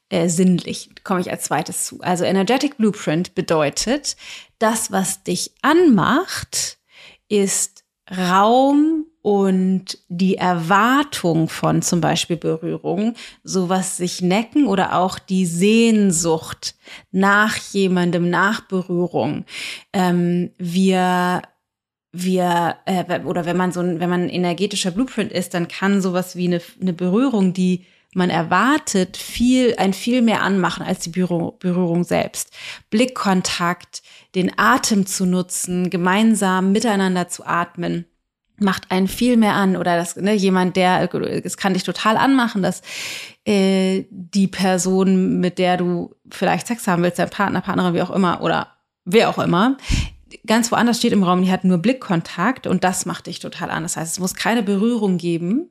äh, 0.09 0.27
sinnlich. 0.27 0.89
Komme 1.03 1.21
ich 1.21 1.31
als 1.31 1.43
zweites 1.43 1.85
zu. 1.85 2.01
Also 2.01 2.25
Energetic 2.25 2.77
Blueprint 2.77 3.33
bedeutet, 3.33 4.17
das, 4.59 4.91
was 4.91 5.23
dich 5.23 5.53
anmacht, 5.61 6.77
ist 7.29 7.85
Raum 8.11 9.05
und 9.21 9.97
die 10.07 10.37
Erwartung 10.37 11.49
von 11.49 11.81
zum 11.81 11.99
Beispiel 12.01 12.37
Berührung, 12.37 13.15
sowas 13.43 13.97
sich 13.97 14.21
necken 14.21 14.67
oder 14.67 14.95
auch 14.95 15.19
die 15.19 15.45
Sehnsucht 15.45 16.75
nach 17.11 17.57
jemandem, 17.57 18.29
nach 18.29 18.61
Berührung. 18.61 19.45
Ähm, 19.93 20.51
wir 20.57 21.41
wir 22.11 22.77
äh, 22.85 23.19
oder 23.21 23.45
wenn 23.45 23.57
man 23.57 23.71
so 23.71 23.81
ein, 23.81 23.99
wenn 23.99 24.09
man 24.09 24.23
ein 24.23 24.29
energetischer 24.29 24.91
Blueprint 24.91 25.31
ist, 25.31 25.53
dann 25.53 25.67
kann 25.67 26.01
sowas 26.01 26.35
wie 26.35 26.47
eine, 26.47 26.61
eine 26.81 26.93
Berührung, 26.93 27.53
die 27.53 27.85
man 28.15 28.31
erwartet, 28.31 29.17
viel 29.17 29.75
ein 29.77 29.93
viel 29.93 30.23
mehr 30.23 30.41
anmachen 30.41 30.83
als 30.83 31.01
die 31.01 31.11
Berührung 31.11 32.03
selbst. 32.03 32.51
Blickkontakt, 32.89 34.01
den 34.33 34.57
Atem 34.57 35.05
zu 35.05 35.27
nutzen, 35.27 35.91
gemeinsam 35.91 36.71
miteinander 36.71 37.27
zu 37.27 37.45
atmen 37.45 38.05
macht 38.61 38.91
einen 38.91 39.07
viel 39.07 39.37
mehr 39.37 39.53
an. 39.53 39.75
Oder 39.75 39.97
das 39.97 40.15
ne, 40.15 40.33
jemand 40.33 40.75
der 40.75 41.09
es 41.43 41.57
kann 41.57 41.73
dich 41.73 41.83
total 41.83 42.17
anmachen 42.17 42.61
dass 42.61 42.81
äh, 43.45 44.05
die 44.09 44.47
Person 44.47 45.39
mit 45.39 45.57
der 45.57 45.77
du 45.77 46.15
vielleicht 46.29 46.67
Sex 46.67 46.87
haben 46.87 47.03
willst 47.03 47.19
dein 47.19 47.29
Partner 47.29 47.61
Partnerin 47.61 47.93
wie 47.93 48.01
auch 48.01 48.11
immer 48.11 48.41
oder 48.41 48.67
wer 49.05 49.29
auch 49.29 49.39
immer 49.39 49.77
ganz 50.45 50.71
woanders 50.71 50.97
steht 50.97 51.13
im 51.13 51.23
Raum 51.23 51.41
die 51.41 51.51
hat 51.51 51.63
nur 51.63 51.79
Blickkontakt 51.79 52.67
und 52.67 52.83
das 52.83 53.05
macht 53.05 53.27
dich 53.27 53.39
total 53.39 53.71
an. 53.71 53.83
Das 53.83 53.97
heißt 53.97 54.13
es 54.13 54.19
muss 54.19 54.35
keine 54.35 54.63
Berührung 54.63 55.17
geben 55.17 55.69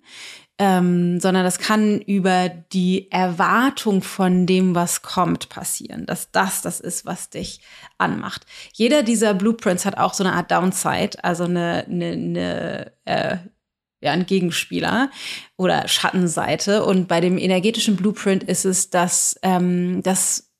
ähm, 0.58 1.20
sondern 1.20 1.44
das 1.44 1.58
kann 1.58 2.00
über 2.00 2.48
die 2.48 3.10
Erwartung 3.12 4.02
von 4.02 4.44
dem, 4.44 4.74
was 4.74 5.02
kommt, 5.02 5.48
passieren. 5.48 6.04
Dass 6.04 6.32
das 6.32 6.62
das 6.62 6.80
ist, 6.80 7.06
was 7.06 7.30
dich 7.30 7.60
anmacht. 7.96 8.44
Jeder 8.72 9.02
dieser 9.02 9.34
Blueprints 9.34 9.86
hat 9.86 9.98
auch 9.98 10.14
so 10.14 10.24
eine 10.24 10.32
Art 10.32 10.50
Downside, 10.50 11.22
also 11.22 11.44
eine, 11.44 11.84
eine, 11.88 12.12
eine 12.12 12.92
äh, 13.04 13.36
ja, 14.00 14.12
ein 14.12 14.26
Gegenspieler 14.26 15.10
oder 15.56 15.86
Schattenseite. 15.88 16.84
Und 16.84 17.08
bei 17.08 17.20
dem 17.20 17.38
energetischen 17.38 17.96
Blueprint 17.96 18.44
ist 18.44 18.64
es, 18.64 18.90
dass, 18.90 19.38
ähm, 19.42 20.02
dass 20.02 20.50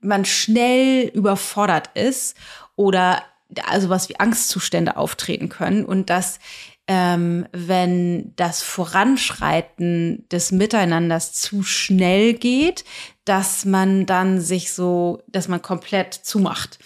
man 0.00 0.24
schnell 0.24 1.08
überfordert 1.08 1.90
ist 1.94 2.36
oder 2.76 3.22
also 3.66 3.88
was 3.88 4.08
wie 4.08 4.18
Angstzustände 4.18 4.96
auftreten 4.96 5.48
können 5.48 5.84
und 5.84 6.10
dass 6.10 6.38
ähm, 6.86 7.46
wenn 7.52 8.34
das 8.36 8.62
Voranschreiten 8.62 10.26
des 10.30 10.52
Miteinanders 10.52 11.32
zu 11.32 11.62
schnell 11.62 12.34
geht, 12.34 12.84
dass 13.24 13.64
man 13.64 14.06
dann 14.06 14.40
sich 14.40 14.72
so, 14.72 15.22
dass 15.28 15.48
man 15.48 15.62
komplett 15.62 16.12
zumacht. 16.14 16.78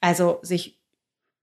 Also 0.00 0.38
sich 0.42 0.78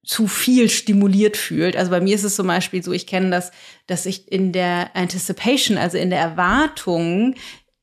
zu 0.03 0.27
viel 0.27 0.69
stimuliert 0.69 1.37
fühlt. 1.37 1.75
Also 1.77 1.91
bei 1.91 2.01
mir 2.01 2.15
ist 2.15 2.23
es 2.23 2.35
zum 2.35 2.47
Beispiel 2.47 2.83
so, 2.83 2.91
ich 2.91 3.05
kenne 3.05 3.29
das, 3.29 3.51
dass 3.85 4.07
ich 4.07 4.31
in 4.31 4.51
der 4.53 4.95
Anticipation, 4.95 5.77
also 5.77 5.99
in 5.99 6.09
der 6.09 6.19
Erwartung, 6.19 7.35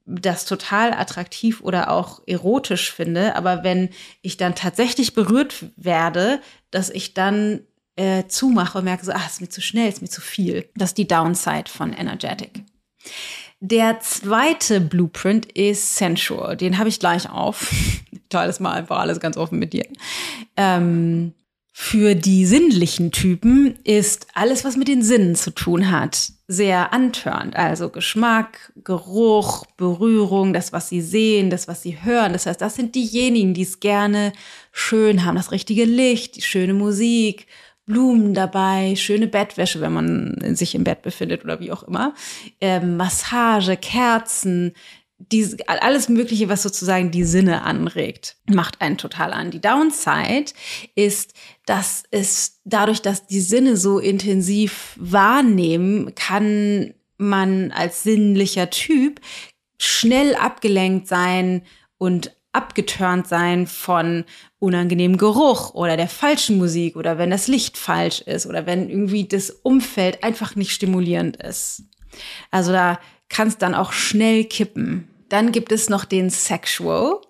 das 0.06 0.44
total 0.44 0.92
attraktiv 0.92 1.60
oder 1.60 1.90
auch 1.90 2.20
erotisch 2.26 2.92
finde. 2.92 3.36
Aber 3.36 3.62
wenn 3.64 3.90
ich 4.22 4.36
dann 4.36 4.54
tatsächlich 4.54 5.14
berührt 5.14 5.66
werde, 5.76 6.40
dass 6.70 6.90
ich 6.90 7.14
dann 7.14 7.60
äh, 7.96 8.26
zumache 8.28 8.78
und 8.78 8.84
merke 8.84 9.04
so, 9.04 9.12
ah, 9.12 9.26
ist 9.26 9.40
mir 9.40 9.48
zu 9.48 9.60
schnell, 9.60 9.88
ist 9.88 10.02
mir 10.02 10.08
zu 10.08 10.20
viel. 10.20 10.68
Das 10.76 10.90
ist 10.90 10.98
die 10.98 11.08
Downside 11.08 11.68
von 11.68 11.92
Energetic. 11.92 12.62
Der 13.60 14.00
zweite 14.00 14.80
Blueprint 14.80 15.46
ist 15.52 15.96
Sensual. 15.96 16.56
Den 16.56 16.78
habe 16.78 16.88
ich 16.88 17.00
gleich 17.00 17.28
auf. 17.30 17.72
Teile 18.28 18.50
es 18.50 18.60
mal 18.60 18.72
einfach 18.72 18.98
alles 18.98 19.18
ganz 19.18 19.36
offen 19.36 19.58
mit 19.58 19.72
dir. 19.72 19.86
Ähm, 20.56 21.32
für 21.78 22.14
die 22.14 22.46
sinnlichen 22.46 23.12
Typen 23.12 23.78
ist 23.84 24.28
alles, 24.32 24.64
was 24.64 24.78
mit 24.78 24.88
den 24.88 25.02
Sinnen 25.02 25.34
zu 25.36 25.50
tun 25.50 25.90
hat, 25.90 26.32
sehr 26.48 26.94
antörend. 26.94 27.54
Also 27.54 27.90
Geschmack, 27.90 28.72
Geruch, 28.82 29.66
Berührung, 29.76 30.54
das, 30.54 30.72
was 30.72 30.88
sie 30.88 31.02
sehen, 31.02 31.50
das, 31.50 31.68
was 31.68 31.82
sie 31.82 32.02
hören. 32.02 32.32
Das 32.32 32.46
heißt, 32.46 32.62
das 32.62 32.76
sind 32.76 32.94
diejenigen, 32.94 33.52
die 33.52 33.62
es 33.62 33.80
gerne 33.80 34.32
schön 34.72 35.26
haben. 35.26 35.36
Das 35.36 35.52
richtige 35.52 35.84
Licht, 35.84 36.36
die 36.36 36.42
schöne 36.42 36.72
Musik, 36.72 37.46
Blumen 37.86 38.34
dabei, 38.34 38.94
schöne 38.96 39.28
Bettwäsche, 39.28 39.80
wenn 39.80 39.92
man 39.92 40.56
sich 40.56 40.74
im 40.74 40.84
Bett 40.84 41.02
befindet 41.02 41.44
oder 41.44 41.60
wie 41.60 41.72
auch 41.72 41.84
immer, 41.84 42.14
ähm, 42.60 42.96
Massage, 42.96 43.76
Kerzen, 43.76 44.74
die, 45.18 45.56
alles 45.66 46.08
Mögliche, 46.08 46.48
was 46.48 46.62
sozusagen 46.62 47.10
die 47.10 47.24
Sinne 47.24 47.62
anregt, 47.62 48.36
macht 48.50 48.82
einen 48.82 48.98
total 48.98 49.32
an. 49.32 49.50
Die 49.50 49.60
Downside 49.60 50.52
ist, 50.94 51.32
dass 51.64 52.02
es 52.10 52.60
dadurch, 52.64 53.00
dass 53.00 53.26
die 53.26 53.40
Sinne 53.40 53.76
so 53.76 53.98
intensiv 53.98 54.94
wahrnehmen, 54.96 56.14
kann 56.14 56.92
man 57.16 57.70
als 57.70 58.02
sinnlicher 58.02 58.68
Typ 58.68 59.20
schnell 59.78 60.34
abgelenkt 60.34 61.08
sein 61.08 61.62
und 61.98 62.36
abgeturnt 62.52 63.26
sein 63.26 63.66
von 63.66 64.24
unangenehmem 64.66 65.16
Geruch 65.16 65.74
oder 65.74 65.96
der 65.96 66.08
falschen 66.08 66.58
Musik 66.58 66.96
oder 66.96 67.18
wenn 67.18 67.30
das 67.30 67.48
Licht 67.48 67.78
falsch 67.78 68.20
ist 68.20 68.46
oder 68.46 68.66
wenn 68.66 68.88
irgendwie 68.88 69.26
das 69.26 69.50
Umfeld 69.50 70.22
einfach 70.22 70.56
nicht 70.56 70.72
stimulierend 70.72 71.36
ist. 71.36 71.84
Also 72.50 72.72
da 72.72 72.98
kann 73.28 73.48
es 73.48 73.58
dann 73.58 73.74
auch 73.74 73.92
schnell 73.92 74.44
kippen. 74.44 75.08
Dann 75.28 75.52
gibt 75.52 75.72
es 75.72 75.88
noch 75.88 76.04
den 76.04 76.30
Sexual 76.30 77.20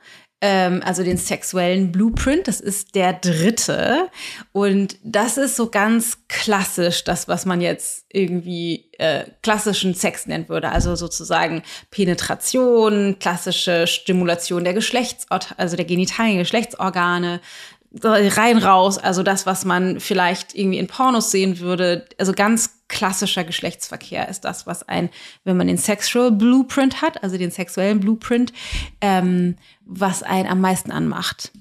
ähm, 0.40 0.82
also 0.84 1.02
den 1.02 1.16
sexuellen 1.16 1.92
Blueprint. 1.92 2.48
Das 2.48 2.60
ist 2.60 2.94
der 2.94 3.14
dritte. 3.14 4.08
Und 4.52 4.96
das 5.02 5.38
ist 5.38 5.56
so 5.56 5.70
ganz 5.70 6.18
klassisch, 6.28 7.04
das, 7.04 7.28
was 7.28 7.46
man 7.46 7.60
jetzt 7.60 8.04
irgendwie 8.12 8.90
äh, 8.98 9.24
klassischen 9.42 9.94
Sex 9.94 10.26
nennt 10.26 10.48
würde. 10.48 10.70
Also 10.70 10.94
sozusagen 10.94 11.62
Penetration, 11.90 13.16
klassische 13.18 13.86
Stimulation 13.86 14.64
der 14.64 14.74
Geschlechts, 14.74 15.26
also 15.56 15.76
der 15.76 15.86
genitalen 15.86 16.38
Geschlechtsorgane, 16.38 17.40
rein 18.02 18.58
raus, 18.58 18.98
also 18.98 19.22
das, 19.22 19.46
was 19.46 19.64
man 19.64 20.00
vielleicht 20.00 20.54
irgendwie 20.54 20.78
in 20.78 20.86
Pornos 20.86 21.30
sehen 21.30 21.60
würde, 21.60 22.06
also 22.18 22.32
ganz 22.32 22.76
klassischer 22.88 23.44
Geschlechtsverkehr 23.44 24.28
ist 24.28 24.44
das, 24.44 24.66
was 24.66 24.88
ein, 24.88 25.10
wenn 25.44 25.56
man 25.56 25.66
den 25.66 25.78
Sexual 25.78 26.30
Blueprint 26.30 27.02
hat, 27.02 27.22
also 27.22 27.36
den 27.36 27.50
sexuellen 27.50 28.00
Blueprint, 28.00 28.52
ähm, 29.00 29.56
was 29.86 30.22
einen 30.22 30.48
am 30.48 30.60
meisten 30.60 30.90
anmacht. 30.90 31.52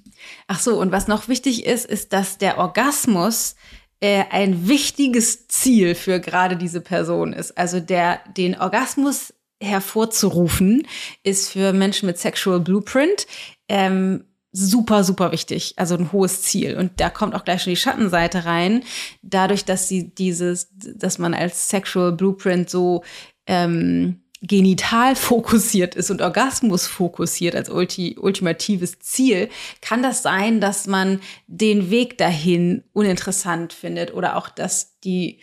Ach 0.48 0.60
so, 0.60 0.80
und 0.80 0.92
was 0.92 1.08
noch 1.08 1.28
wichtig 1.28 1.66
ist, 1.66 1.86
ist, 1.86 2.12
dass 2.12 2.38
der 2.38 2.58
Orgasmus 2.58 3.56
äh, 4.00 4.26
ein 4.30 4.68
wichtiges 4.68 5.48
Ziel 5.48 5.96
für 5.96 6.20
gerade 6.20 6.58
diese 6.58 6.82
Person 6.82 7.32
ist. 7.32 7.58
Also 7.58 7.80
der, 7.80 8.20
den 8.36 8.60
Orgasmus 8.60 9.34
hervorzurufen, 9.62 10.88
ist 11.24 11.50
für 11.50 11.72
Menschen 11.72 12.08
mit 12.08 12.18
Sexual 12.18 12.60
Blueprint 12.60 13.26
ähm, 13.70 14.26
super, 14.52 15.04
super 15.04 15.32
wichtig. 15.32 15.74
Also 15.78 15.96
ein 15.96 16.12
hohes 16.12 16.42
Ziel. 16.42 16.78
Und 16.78 17.00
da 17.00 17.10
kommt 17.10 17.36
auch 17.36 17.44
gleich 17.44 17.64
schon 17.64 17.72
die 17.72 17.78
Schattenseite 17.78 18.46
rein. 18.46 18.84
Dadurch, 19.22 19.66
dass 19.66 19.88
sie 19.88 20.14
dieses, 20.14 20.70
dass 20.74 21.20
man 21.20 21.34
als 21.34 21.70
Sexual 21.70 22.12
Blueprint 22.12 22.70
so 22.70 23.04
ähm, 23.48 24.22
genital 24.48 25.16
fokussiert 25.16 25.96
ist 25.96 26.12
und 26.12 26.22
Orgasmus 26.22 26.88
fokussiert 26.88 27.56
als 27.56 27.70
ulti 27.70 28.18
ultimatives 28.20 29.00
Ziel, 29.00 29.50
kann 29.82 30.04
das 30.04 30.22
sein, 30.22 30.62
dass 30.62 30.88
man 30.88 31.20
den 31.48 31.90
Weg 31.90 32.18
dahin 32.18 32.84
uninteressant 32.94 33.74
findet 33.74 34.14
oder 34.14 34.36
auch, 34.36 34.50
dass 34.50 35.00
die 35.00 35.40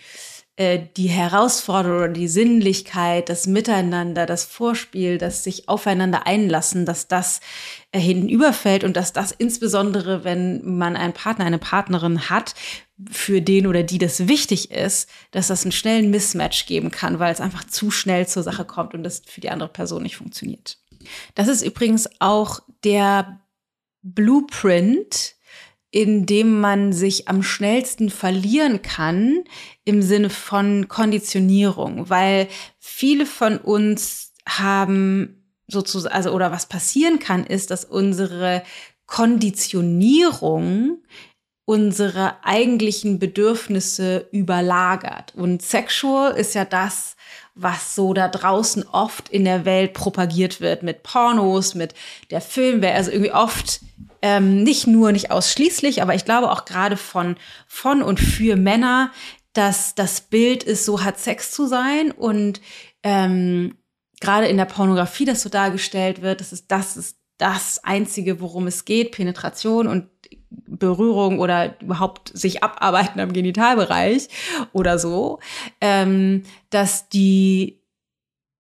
äh, 0.56 0.80
die 0.98 1.08
Herausforderung 1.08 2.12
die 2.12 2.28
Sinnlichkeit, 2.28 3.30
das 3.30 3.46
Miteinander, 3.46 4.26
das 4.26 4.44
Vorspiel, 4.44 5.16
das 5.16 5.44
sich 5.44 5.66
aufeinander 5.68 6.26
einlassen, 6.26 6.84
dass 6.84 7.08
das 7.08 7.40
äh, 7.90 7.98
hinüberfällt 7.98 8.84
und 8.84 8.96
dass 8.96 9.14
das 9.14 9.32
insbesondere, 9.32 10.24
wenn 10.24 10.76
man 10.76 10.94
einen 10.94 11.14
Partner, 11.14 11.46
eine 11.46 11.58
Partnerin 11.58 12.28
hat, 12.28 12.54
für 13.10 13.40
den 13.40 13.66
oder 13.66 13.82
die 13.82 13.98
das 13.98 14.28
wichtig 14.28 14.70
ist, 14.70 15.08
dass 15.30 15.48
das 15.48 15.64
einen 15.64 15.72
schnellen 15.72 16.10
Mismatch 16.10 16.66
geben 16.66 16.90
kann, 16.90 17.18
weil 17.18 17.32
es 17.32 17.40
einfach 17.40 17.64
zu 17.64 17.90
schnell 17.90 18.26
zur 18.26 18.42
Sache 18.42 18.64
kommt 18.64 18.94
und 18.94 19.02
das 19.02 19.22
für 19.26 19.40
die 19.40 19.50
andere 19.50 19.68
Person 19.68 20.02
nicht 20.02 20.16
funktioniert. 20.16 20.78
Das 21.34 21.48
ist 21.48 21.62
übrigens 21.62 22.08
auch 22.20 22.60
der 22.84 23.40
Blueprint, 24.02 25.34
in 25.90 26.24
dem 26.26 26.60
man 26.60 26.92
sich 26.92 27.28
am 27.28 27.42
schnellsten 27.42 28.08
verlieren 28.08 28.82
kann 28.82 29.44
im 29.84 30.00
Sinne 30.00 30.30
von 30.30 30.88
Konditionierung, 30.88 32.08
weil 32.08 32.48
viele 32.78 33.26
von 33.26 33.58
uns 33.58 34.32
haben 34.48 35.42
sozusagen, 35.66 36.14
also 36.14 36.32
oder 36.32 36.50
was 36.50 36.66
passieren 36.66 37.18
kann, 37.18 37.44
ist, 37.44 37.70
dass 37.70 37.84
unsere 37.84 38.62
Konditionierung 39.06 41.02
unsere 41.64 42.44
eigentlichen 42.44 43.18
Bedürfnisse 43.18 44.28
überlagert. 44.32 45.32
Und 45.36 45.62
sexual 45.62 46.32
ist 46.32 46.54
ja 46.54 46.64
das, 46.64 47.16
was 47.54 47.94
so 47.94 48.14
da 48.14 48.28
draußen 48.28 48.84
oft 48.88 49.28
in 49.28 49.44
der 49.44 49.64
Welt 49.64 49.92
propagiert 49.92 50.60
wird 50.60 50.82
mit 50.82 51.02
Pornos, 51.02 51.74
mit 51.74 51.94
der 52.30 52.40
Filmwelt, 52.40 52.96
also 52.96 53.10
irgendwie 53.10 53.32
oft 53.32 53.80
ähm, 54.22 54.62
nicht 54.62 54.86
nur, 54.86 55.12
nicht 55.12 55.30
ausschließlich, 55.30 56.02
aber 56.02 56.14
ich 56.14 56.24
glaube 56.24 56.50
auch 56.50 56.64
gerade 56.64 56.96
von, 56.96 57.36
von 57.66 58.02
und 58.02 58.18
für 58.18 58.56
Männer 58.56 59.10
dass 59.52 59.94
das 59.94 60.22
Bild 60.22 60.62
ist, 60.62 60.84
so 60.84 61.02
hat 61.04 61.18
Sex 61.18 61.50
zu 61.50 61.66
sein 61.66 62.10
und 62.10 62.60
ähm, 63.02 63.76
gerade 64.20 64.46
in 64.46 64.56
der 64.56 64.64
Pornografie, 64.64 65.24
das 65.24 65.42
so 65.42 65.48
dargestellt 65.48 66.22
wird, 66.22 66.40
das 66.40 66.52
ist 66.52 66.70
das 66.70 66.96
ist 66.96 67.18
das 67.38 67.82
einzige, 67.82 68.40
worum 68.40 68.66
es 68.66 68.84
geht, 68.84 69.12
Penetration 69.12 69.88
und 69.88 70.08
Berührung 70.66 71.38
oder 71.38 71.80
überhaupt 71.80 72.30
sich 72.36 72.62
abarbeiten 72.62 73.20
am 73.20 73.32
Genitalbereich 73.32 74.28
oder 74.72 74.98
so, 74.98 75.38
ähm, 75.80 76.42
dass 76.70 77.08
die 77.08 77.82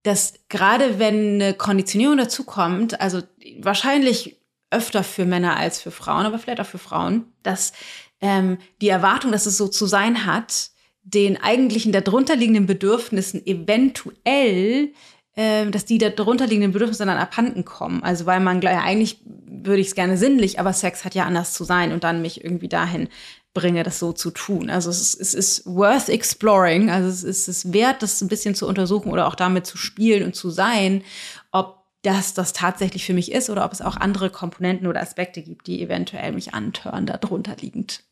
dass 0.04 0.34
gerade 0.48 0.98
wenn 0.98 1.40
eine 1.40 1.54
Konditionierung 1.54 2.16
dazukommt, 2.16 3.00
also 3.00 3.22
wahrscheinlich 3.60 4.40
öfter 4.70 5.04
für 5.04 5.24
Männer 5.24 5.56
als 5.56 5.80
für 5.80 5.92
Frauen, 5.92 6.26
aber 6.26 6.38
vielleicht 6.38 6.60
auch 6.60 6.66
für 6.66 6.78
Frauen, 6.78 7.26
dass 7.42 7.72
ähm, 8.20 8.58
die 8.80 8.88
Erwartung, 8.88 9.30
dass 9.30 9.46
es 9.46 9.56
so 9.56 9.68
zu 9.68 9.86
sein 9.86 10.26
hat, 10.26 10.70
den 11.04 11.40
eigentlichen 11.40 11.92
darunterliegenden 11.92 12.66
Bedürfnissen 12.66 13.44
eventuell 13.46 14.92
äh, 15.36 15.66
dass 15.70 15.84
die 15.84 15.98
darunterliegenden 15.98 16.72
Bedürfnisse 16.72 17.06
dann 17.06 17.16
abhanden 17.16 17.64
kommen. 17.64 18.02
Also 18.02 18.26
weil 18.26 18.40
man 18.40 18.60
ja, 18.60 18.82
eigentlich 18.82 19.20
würde 19.24 19.80
ich 19.80 19.88
es 19.88 19.94
gerne 19.94 20.16
sinnlich, 20.16 20.58
aber 20.58 20.72
Sex 20.72 21.04
hat 21.04 21.14
ja 21.14 21.24
anders 21.24 21.54
zu 21.54 21.64
sein 21.64 21.92
und 21.92 22.04
dann 22.04 22.22
mich 22.22 22.44
irgendwie 22.44 22.68
dahin 22.68 23.08
bringe, 23.54 23.82
das 23.82 23.98
so 23.98 24.12
zu 24.12 24.30
tun. 24.30 24.70
Also 24.70 24.90
es 24.90 25.00
ist, 25.00 25.20
es 25.20 25.34
ist 25.34 25.66
worth 25.66 26.08
exploring, 26.08 26.90
also 26.90 27.08
es 27.08 27.22
ist 27.22 27.48
es 27.48 27.72
wert, 27.72 28.02
das 28.02 28.20
ein 28.20 28.28
bisschen 28.28 28.54
zu 28.54 28.66
untersuchen 28.66 29.10
oder 29.10 29.26
auch 29.26 29.34
damit 29.34 29.66
zu 29.66 29.76
spielen 29.76 30.24
und 30.24 30.34
zu 30.34 30.50
sein, 30.50 31.02
ob 31.50 31.82
das 32.02 32.34
das 32.34 32.52
tatsächlich 32.52 33.04
für 33.04 33.14
mich 33.14 33.30
ist 33.30 33.48
oder 33.48 33.64
ob 33.64 33.72
es 33.72 33.80
auch 33.80 33.96
andere 33.96 34.30
Komponenten 34.30 34.86
oder 34.86 35.00
Aspekte 35.00 35.42
gibt, 35.42 35.66
die 35.66 35.82
eventuell 35.82 36.32
mich 36.32 36.52
antören, 36.54 37.06
darunter 37.06 37.56
liegend. 37.60 38.02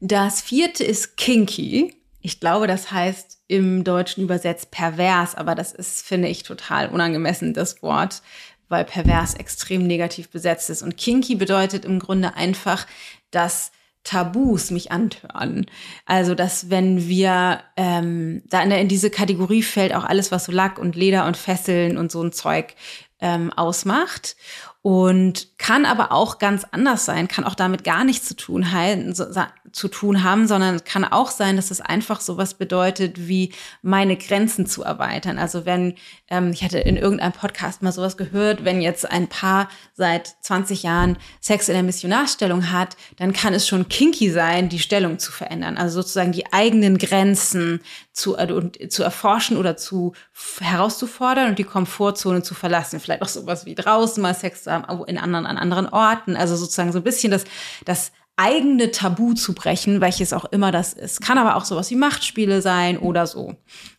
Das 0.00 0.40
vierte 0.40 0.84
ist 0.84 1.16
kinky. 1.16 1.94
Ich 2.20 2.40
glaube, 2.40 2.66
das 2.66 2.90
heißt 2.90 3.38
im 3.46 3.84
Deutschen 3.84 4.24
übersetzt 4.24 4.70
pervers, 4.70 5.34
aber 5.34 5.54
das 5.54 5.72
ist, 5.72 6.04
finde 6.06 6.28
ich, 6.28 6.42
total 6.42 6.88
unangemessen, 6.88 7.54
das 7.54 7.82
Wort, 7.82 8.22
weil 8.68 8.84
pervers 8.84 9.34
extrem 9.34 9.86
negativ 9.86 10.28
besetzt 10.28 10.68
ist. 10.70 10.82
Und 10.82 10.96
kinky 10.96 11.36
bedeutet 11.36 11.84
im 11.84 11.98
Grunde 11.98 12.34
einfach, 12.34 12.86
dass 13.30 13.72
Tabus 14.04 14.70
mich 14.70 14.90
antören. 14.90 15.66
Also, 16.06 16.34
dass 16.34 16.70
wenn 16.70 17.08
wir 17.08 17.60
ähm, 17.76 18.42
da 18.46 18.62
in, 18.62 18.88
diese 18.88 19.10
Kategorie 19.10 19.62
fällt 19.62 19.94
auch 19.94 20.04
alles, 20.04 20.32
was 20.32 20.44
so 20.44 20.52
Lack 20.52 20.78
und 20.78 20.96
Leder 20.96 21.26
und 21.26 21.36
Fesseln 21.36 21.98
und 21.98 22.10
so 22.10 22.22
ein 22.22 22.32
Zeug 22.32 22.74
ähm, 23.20 23.52
ausmacht 23.52 24.36
und 24.82 25.58
kann 25.58 25.84
aber 25.84 26.12
auch 26.12 26.38
ganz 26.38 26.64
anders 26.70 27.04
sein, 27.04 27.28
kann 27.28 27.44
auch 27.44 27.56
damit 27.56 27.84
gar 27.84 28.04
nichts 28.04 28.28
zu 28.28 28.36
tun, 28.36 28.72
halten, 28.72 29.14
so, 29.14 29.26
zu 29.72 29.88
tun 29.88 30.22
haben, 30.22 30.46
sondern 30.46 30.82
kann 30.84 31.04
auch 31.04 31.30
sein, 31.30 31.56
dass 31.56 31.70
es 31.70 31.80
einfach 31.80 32.20
sowas 32.20 32.54
bedeutet, 32.54 33.28
wie 33.28 33.52
meine 33.82 34.16
Grenzen 34.16 34.66
zu 34.66 34.82
erweitern. 34.82 35.38
Also 35.38 35.66
wenn, 35.66 35.94
ähm, 36.28 36.52
ich 36.52 36.62
hatte 36.62 36.78
in 36.78 36.96
irgendeinem 36.96 37.32
Podcast 37.32 37.82
mal 37.82 37.92
sowas 37.92 38.16
gehört, 38.16 38.64
wenn 38.64 38.80
jetzt 38.80 39.10
ein 39.10 39.28
Paar 39.28 39.68
seit 39.94 40.36
20 40.42 40.84
Jahren 40.84 41.18
Sex 41.40 41.68
in 41.68 41.74
der 41.74 41.82
Missionarstellung 41.82 42.70
hat, 42.72 42.96
dann 43.16 43.32
kann 43.32 43.54
es 43.54 43.66
schon 43.66 43.88
kinky 43.88 44.30
sein, 44.30 44.68
die 44.68 44.78
Stellung 44.78 45.18
zu 45.18 45.32
verändern. 45.32 45.76
Also 45.76 46.00
sozusagen 46.00 46.32
die 46.32 46.52
eigenen 46.52 46.98
Grenzen 46.98 47.80
zu, 48.12 48.36
äh, 48.36 48.88
zu 48.88 49.02
erforschen 49.02 49.56
oder 49.56 49.76
zu 49.76 50.14
herauszufordern 50.60 51.50
und 51.50 51.58
die 51.58 51.64
Komfortzone 51.64 52.42
zu 52.42 52.54
verlassen. 52.54 53.00
Vielleicht 53.00 53.22
auch 53.22 53.28
sowas 53.28 53.66
wie 53.66 53.74
draußen 53.74 54.22
mal 54.22 54.34
Sex 54.34 54.64
zu 54.64 54.67
in 54.68 55.18
anderen, 55.18 55.46
an 55.46 55.58
anderen 55.58 55.88
Orten. 55.88 56.36
Also 56.36 56.56
sozusagen 56.56 56.92
so 56.92 56.98
ein 56.98 57.04
bisschen 57.04 57.30
das, 57.30 57.44
das 57.84 58.12
eigene 58.36 58.90
Tabu 58.90 59.34
zu 59.34 59.52
brechen, 59.54 60.00
welches 60.00 60.32
auch 60.32 60.44
immer 60.46 60.70
das 60.70 60.92
ist. 60.92 61.20
Kann 61.20 61.38
aber 61.38 61.56
auch 61.56 61.64
sowas 61.64 61.90
wie 61.90 61.96
Machtspiele 61.96 62.62
sein 62.62 62.98
oder 62.98 63.26
so. 63.26 63.56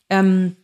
Ähm, 0.10 0.56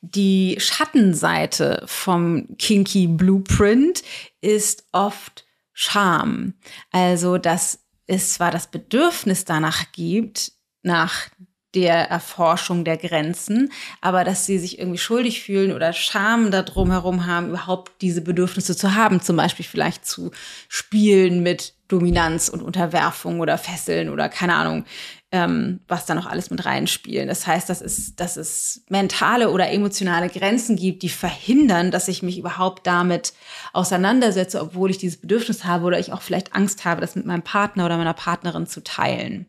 die 0.00 0.56
Schattenseite 0.58 1.82
vom 1.86 2.56
Kinky 2.58 3.06
Blueprint 3.06 4.02
ist 4.40 4.84
oft 4.92 5.46
Scham. 5.72 6.54
Also, 6.90 7.38
dass 7.38 7.80
es 8.06 8.34
zwar 8.34 8.50
das 8.50 8.70
Bedürfnis 8.70 9.44
danach 9.44 9.90
gibt, 9.92 10.52
nach 10.82 11.28
der 11.74 12.10
Erforschung 12.10 12.84
der 12.84 12.96
Grenzen, 12.96 13.72
aber 14.00 14.24
dass 14.24 14.46
sie 14.46 14.58
sich 14.58 14.78
irgendwie 14.78 14.98
schuldig 14.98 15.42
fühlen 15.42 15.72
oder 15.72 15.92
Scham 15.92 16.50
da 16.50 16.62
drum 16.62 16.90
herum 16.90 17.26
haben, 17.26 17.48
überhaupt 17.48 17.92
diese 18.00 18.22
Bedürfnisse 18.22 18.76
zu 18.76 18.94
haben, 18.94 19.20
zum 19.20 19.36
Beispiel 19.36 19.64
vielleicht 19.64 20.06
zu 20.06 20.30
spielen 20.68 21.42
mit 21.42 21.74
Dominanz 21.88 22.48
und 22.48 22.62
Unterwerfung 22.62 23.40
oder 23.40 23.58
Fesseln 23.58 24.08
oder 24.08 24.28
keine 24.28 24.54
Ahnung, 24.54 24.84
ähm, 25.32 25.80
was 25.86 26.06
da 26.06 26.14
noch 26.14 26.26
alles 26.26 26.50
mit 26.50 26.64
reinspielen. 26.64 27.28
Das 27.28 27.46
heißt, 27.46 27.68
dass 27.68 27.80
es, 27.80 28.16
dass 28.16 28.36
es 28.36 28.84
mentale 28.88 29.50
oder 29.50 29.70
emotionale 29.70 30.28
Grenzen 30.28 30.76
gibt, 30.76 31.02
die 31.02 31.08
verhindern, 31.08 31.90
dass 31.90 32.08
ich 32.08 32.22
mich 32.22 32.38
überhaupt 32.38 32.86
damit 32.86 33.34
auseinandersetze, 33.72 34.60
obwohl 34.60 34.90
ich 34.90 34.98
dieses 34.98 35.20
Bedürfnis 35.20 35.64
habe 35.64 35.84
oder 35.84 35.98
ich 35.98 36.12
auch 36.12 36.22
vielleicht 36.22 36.54
Angst 36.54 36.84
habe, 36.84 37.00
das 37.00 37.16
mit 37.16 37.26
meinem 37.26 37.42
Partner 37.42 37.84
oder 37.84 37.98
meiner 37.98 38.14
Partnerin 38.14 38.66
zu 38.66 38.82
teilen. 38.82 39.46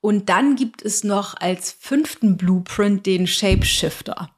Und 0.00 0.28
dann 0.28 0.56
gibt 0.56 0.82
es 0.82 1.02
noch 1.04 1.34
als 1.38 1.72
fünften 1.78 2.36
Blueprint 2.36 3.04
den 3.04 3.26
Shapeshifter, 3.26 4.30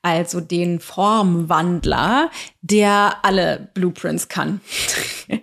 also 0.00 0.40
den 0.40 0.80
Formwandler, 0.80 2.30
der 2.62 3.16
alle 3.22 3.70
Blueprints 3.74 4.28
kann. 4.28 4.60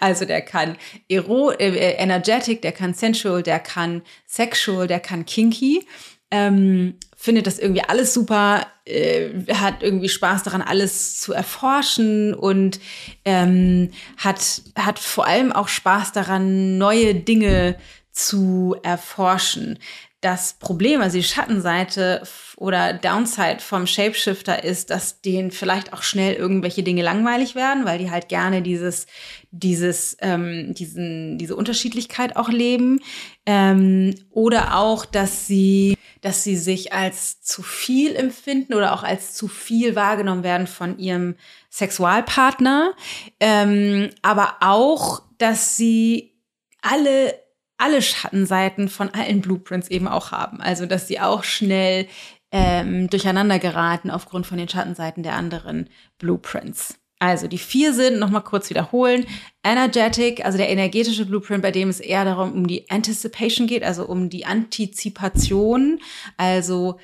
also 0.00 0.24
der 0.24 0.42
kann 0.42 0.76
Ero 1.08 1.52
äh, 1.52 1.92
energetic, 1.94 2.62
der 2.62 2.72
kann 2.72 2.94
sensual, 2.94 3.42
der 3.42 3.60
kann 3.60 4.02
sexual, 4.26 4.86
der 4.86 5.00
kann 5.00 5.24
kinky. 5.24 5.86
Ähm, 6.30 6.94
findet 7.14 7.46
das 7.46 7.58
irgendwie 7.58 7.84
alles 7.84 8.14
super, 8.14 8.66
äh, 8.84 9.30
hat 9.52 9.82
irgendwie 9.82 10.08
Spaß 10.08 10.42
daran, 10.42 10.62
alles 10.62 11.20
zu 11.20 11.32
erforschen 11.32 12.34
und 12.34 12.80
ähm, 13.24 13.90
hat, 14.16 14.62
hat 14.74 14.98
vor 14.98 15.26
allem 15.26 15.52
auch 15.52 15.68
Spaß 15.68 16.12
daran, 16.12 16.78
neue 16.78 17.14
Dinge 17.14 17.76
zu 18.12 18.76
erforschen. 18.82 19.78
Das 20.20 20.52
Problem, 20.52 21.00
also 21.00 21.16
die 21.16 21.24
Schattenseite 21.24 22.22
oder 22.56 22.92
Downside 22.92 23.58
vom 23.58 23.88
Shapeshifter 23.88 24.62
ist, 24.62 24.90
dass 24.90 25.20
denen 25.20 25.50
vielleicht 25.50 25.92
auch 25.92 26.04
schnell 26.04 26.34
irgendwelche 26.34 26.84
Dinge 26.84 27.02
langweilig 27.02 27.56
werden, 27.56 27.84
weil 27.84 27.98
die 27.98 28.08
halt 28.08 28.28
gerne 28.28 28.62
dieses, 28.62 29.06
dieses, 29.50 30.16
ähm, 30.20 30.74
diesen, 30.74 31.38
diese 31.38 31.56
Unterschiedlichkeit 31.56 32.36
auch 32.36 32.50
leben. 32.50 33.00
Ähm, 33.46 34.14
oder 34.30 34.76
auch, 34.76 35.06
dass 35.06 35.48
sie, 35.48 35.98
dass 36.20 36.44
sie 36.44 36.56
sich 36.56 36.92
als 36.92 37.42
zu 37.42 37.64
viel 37.64 38.14
empfinden 38.14 38.74
oder 38.74 38.92
auch 38.92 39.02
als 39.02 39.34
zu 39.34 39.48
viel 39.48 39.96
wahrgenommen 39.96 40.44
werden 40.44 40.68
von 40.68 41.00
ihrem 41.00 41.34
Sexualpartner. 41.68 42.92
Ähm, 43.40 44.10
aber 44.22 44.58
auch, 44.60 45.22
dass 45.38 45.76
sie 45.76 46.32
alle 46.80 47.41
alle 47.82 48.00
Schattenseiten 48.00 48.88
von 48.88 49.10
allen 49.10 49.40
Blueprints 49.40 49.88
eben 49.88 50.06
auch 50.08 50.30
haben. 50.30 50.60
Also, 50.60 50.86
dass 50.86 51.08
sie 51.08 51.20
auch 51.20 51.42
schnell 51.42 52.06
ähm, 52.52 53.08
durcheinander 53.10 53.58
geraten 53.58 54.10
aufgrund 54.10 54.46
von 54.46 54.58
den 54.58 54.68
Schattenseiten 54.68 55.22
der 55.22 55.34
anderen 55.34 55.88
Blueprints. 56.18 56.98
Also 57.18 57.46
die 57.46 57.58
vier 57.58 57.94
sind, 57.94 58.18
nochmal 58.18 58.42
kurz 58.42 58.68
wiederholen, 58.68 59.24
Energetic, 59.62 60.44
also 60.44 60.58
der 60.58 60.68
energetische 60.68 61.24
Blueprint, 61.24 61.62
bei 61.62 61.70
dem 61.70 61.88
es 61.88 62.00
eher 62.00 62.24
darum 62.24 62.52
um 62.52 62.66
die 62.66 62.90
Anticipation 62.90 63.68
geht, 63.68 63.84
also 63.84 64.06
um 64.06 64.28
die 64.28 64.44
Antizipation, 64.44 66.00
also 66.36 66.98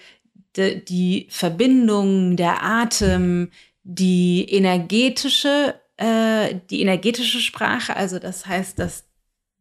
de, 0.57 0.85
die 0.85 1.29
Verbindung, 1.31 2.37
der 2.37 2.64
Atem, 2.64 3.53
die 3.85 4.45
energetische, 4.51 5.81
äh, 5.99 6.57
die 6.69 6.83
energetische 6.83 7.38
Sprache, 7.38 7.95
also 7.95 8.19
das 8.19 8.45
heißt, 8.45 8.77
dass 8.81 9.05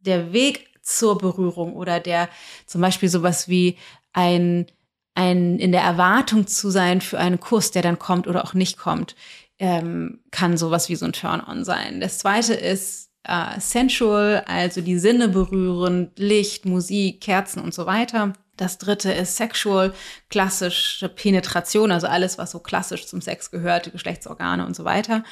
der 0.00 0.32
Weg 0.32 0.67
zur 0.88 1.18
Berührung 1.18 1.74
oder 1.74 2.00
der 2.00 2.28
zum 2.66 2.80
Beispiel 2.80 3.08
sowas 3.08 3.48
wie 3.48 3.76
ein, 4.12 4.66
ein 5.14 5.58
in 5.58 5.72
der 5.72 5.82
Erwartung 5.82 6.46
zu 6.46 6.70
sein 6.70 7.00
für 7.00 7.18
einen 7.18 7.40
Kuss, 7.40 7.70
der 7.70 7.82
dann 7.82 7.98
kommt 7.98 8.26
oder 8.26 8.44
auch 8.44 8.54
nicht 8.54 8.78
kommt, 8.78 9.14
ähm, 9.58 10.20
kann 10.30 10.56
sowas 10.56 10.88
wie 10.88 10.96
so 10.96 11.04
ein 11.04 11.12
Turn-on 11.12 11.64
sein. 11.64 12.00
Das 12.00 12.18
zweite 12.18 12.54
ist 12.54 13.10
äh, 13.24 13.60
sensual, 13.60 14.44
also 14.46 14.80
die 14.80 14.98
Sinne 14.98 15.28
berühren, 15.28 16.10
Licht, 16.16 16.64
Musik, 16.64 17.20
Kerzen 17.20 17.60
und 17.62 17.74
so 17.74 17.84
weiter. 17.84 18.32
Das 18.56 18.78
dritte 18.78 19.12
ist 19.12 19.36
sexual, 19.36 19.92
klassische 20.30 21.08
Penetration, 21.08 21.92
also 21.92 22.06
alles, 22.06 22.38
was 22.38 22.50
so 22.50 22.58
klassisch 22.58 23.06
zum 23.06 23.20
Sex 23.20 23.50
gehört, 23.50 23.92
Geschlechtsorgane 23.92 24.66
und 24.66 24.74
so 24.74 24.84
weiter. 24.84 25.22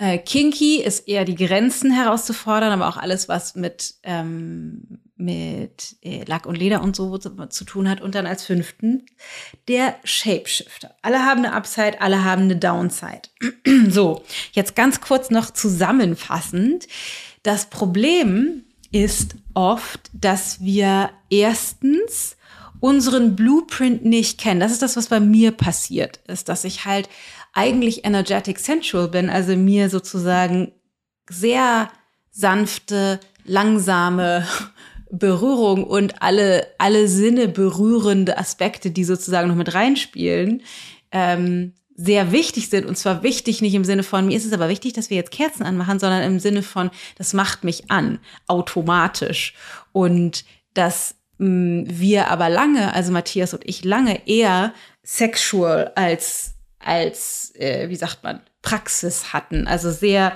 Äh, 0.00 0.16
kinky 0.16 0.80
ist 0.82 1.06
eher 1.08 1.26
die 1.26 1.34
Grenzen 1.34 1.90
herauszufordern, 1.90 2.72
aber 2.72 2.88
auch 2.88 2.96
alles, 2.96 3.28
was 3.28 3.54
mit, 3.54 3.96
ähm, 4.02 4.98
mit 5.16 5.96
äh, 6.00 6.24
Lack 6.24 6.46
und 6.46 6.56
Leder 6.56 6.80
und 6.80 6.96
so 6.96 7.18
zu, 7.18 7.36
zu 7.48 7.64
tun 7.64 7.86
hat. 7.86 8.00
Und 8.00 8.14
dann 8.14 8.26
als 8.26 8.46
fünften 8.46 9.04
der 9.68 9.96
Shapeshifter. 10.02 10.94
Alle 11.02 11.26
haben 11.26 11.44
eine 11.44 11.52
Upside, 11.52 12.00
alle 12.00 12.24
haben 12.24 12.44
eine 12.44 12.56
Downside. 12.56 13.28
so, 13.90 14.24
jetzt 14.52 14.74
ganz 14.74 15.02
kurz 15.02 15.28
noch 15.28 15.50
zusammenfassend. 15.50 16.88
Das 17.42 17.66
Problem 17.68 18.64
ist 18.92 19.34
oft, 19.52 20.08
dass 20.14 20.64
wir 20.64 21.10
erstens 21.28 22.38
unseren 22.80 23.36
Blueprint 23.36 24.06
nicht 24.06 24.40
kennen. 24.40 24.60
Das 24.60 24.72
ist 24.72 24.80
das, 24.80 24.96
was 24.96 25.08
bei 25.08 25.20
mir 25.20 25.52
passiert 25.52 26.20
ist, 26.26 26.48
dass 26.48 26.64
ich 26.64 26.86
halt 26.86 27.10
eigentlich 27.52 28.04
energetic 28.04 28.58
sensual 28.58 29.08
bin, 29.08 29.30
also 29.30 29.56
mir 29.56 29.90
sozusagen 29.90 30.72
sehr 31.28 31.90
sanfte, 32.30 33.20
langsame 33.44 34.46
Berührung 35.10 35.84
und 35.84 36.22
alle, 36.22 36.68
alle 36.78 37.08
Sinne 37.08 37.48
berührende 37.48 38.38
Aspekte, 38.38 38.92
die 38.92 39.04
sozusagen 39.04 39.48
noch 39.48 39.56
mit 39.56 39.74
reinspielen, 39.74 40.62
ähm, 41.10 41.72
sehr 41.96 42.32
wichtig 42.32 42.70
sind. 42.70 42.86
Und 42.86 42.96
zwar 42.96 43.22
wichtig 43.22 43.60
nicht 43.60 43.74
im 43.74 43.84
Sinne 43.84 44.02
von, 44.02 44.26
mir 44.26 44.36
ist 44.36 44.46
es 44.46 44.52
aber 44.52 44.68
wichtig, 44.68 44.94
dass 44.94 45.10
wir 45.10 45.16
jetzt 45.16 45.32
Kerzen 45.32 45.64
anmachen, 45.64 45.98
sondern 45.98 46.22
im 46.22 46.38
Sinne 46.38 46.62
von, 46.62 46.90
das 47.18 47.34
macht 47.34 47.64
mich 47.64 47.90
an, 47.90 48.20
automatisch. 48.46 49.54
Und 49.92 50.44
dass 50.74 51.16
mh, 51.38 51.84
wir 51.88 52.28
aber 52.28 52.48
lange, 52.48 52.94
also 52.94 53.12
Matthias 53.12 53.52
und 53.52 53.68
ich 53.68 53.84
lange 53.84 54.26
eher 54.26 54.72
sexual 55.02 55.92
als, 55.94 56.54
als 56.80 57.54
äh, 57.56 57.88
wie 57.88 57.96
sagt 57.96 58.22
man, 58.22 58.40
Praxis 58.62 59.32
hatten. 59.32 59.66
Also 59.66 59.90
sehr 59.90 60.32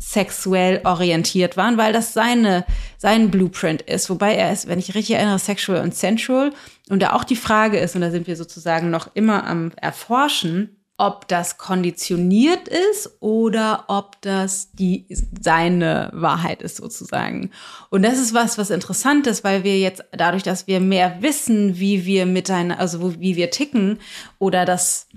sexuell 0.00 0.80
orientiert 0.84 1.58
waren, 1.58 1.76
weil 1.76 1.92
das 1.92 2.14
seine, 2.14 2.64
sein 2.96 3.30
Blueprint 3.30 3.82
ist. 3.82 4.08
Wobei 4.08 4.34
er 4.34 4.50
ist, 4.50 4.66
wenn 4.66 4.78
ich 4.78 4.94
richtig 4.94 5.16
erinnere, 5.16 5.38
sexual 5.38 5.82
und 5.82 5.94
sensual. 5.94 6.52
Und 6.88 7.02
da 7.02 7.12
auch 7.12 7.24
die 7.24 7.36
Frage 7.36 7.78
ist, 7.78 7.94
und 7.94 8.00
da 8.00 8.10
sind 8.10 8.26
wir 8.26 8.36
sozusagen 8.36 8.90
noch 8.90 9.10
immer 9.14 9.46
am 9.46 9.72
Erforschen, 9.76 10.80
ob 10.96 11.28
das 11.28 11.56
konditioniert 11.56 12.68
ist 12.68 13.10
oder 13.20 13.84
ob 13.88 14.20
das 14.20 14.72
die 14.72 15.06
seine 15.40 16.10
Wahrheit 16.12 16.60
ist 16.60 16.76
sozusagen. 16.76 17.50
Und 17.88 18.02
das 18.02 18.18
ist 18.18 18.34
was, 18.34 18.58
was 18.58 18.68
interessant 18.68 19.26
ist, 19.26 19.42
weil 19.42 19.64
wir 19.64 19.78
jetzt 19.78 20.04
dadurch, 20.12 20.42
dass 20.42 20.66
wir 20.66 20.78
mehr 20.78 21.22
wissen, 21.22 21.78
wie 21.78 22.04
wir 22.04 22.26
miteinander, 22.26 22.78
also 22.78 23.18
wie 23.18 23.36
wir 23.36 23.50
ticken 23.50 23.98
oder 24.38 24.66
das 24.66 25.08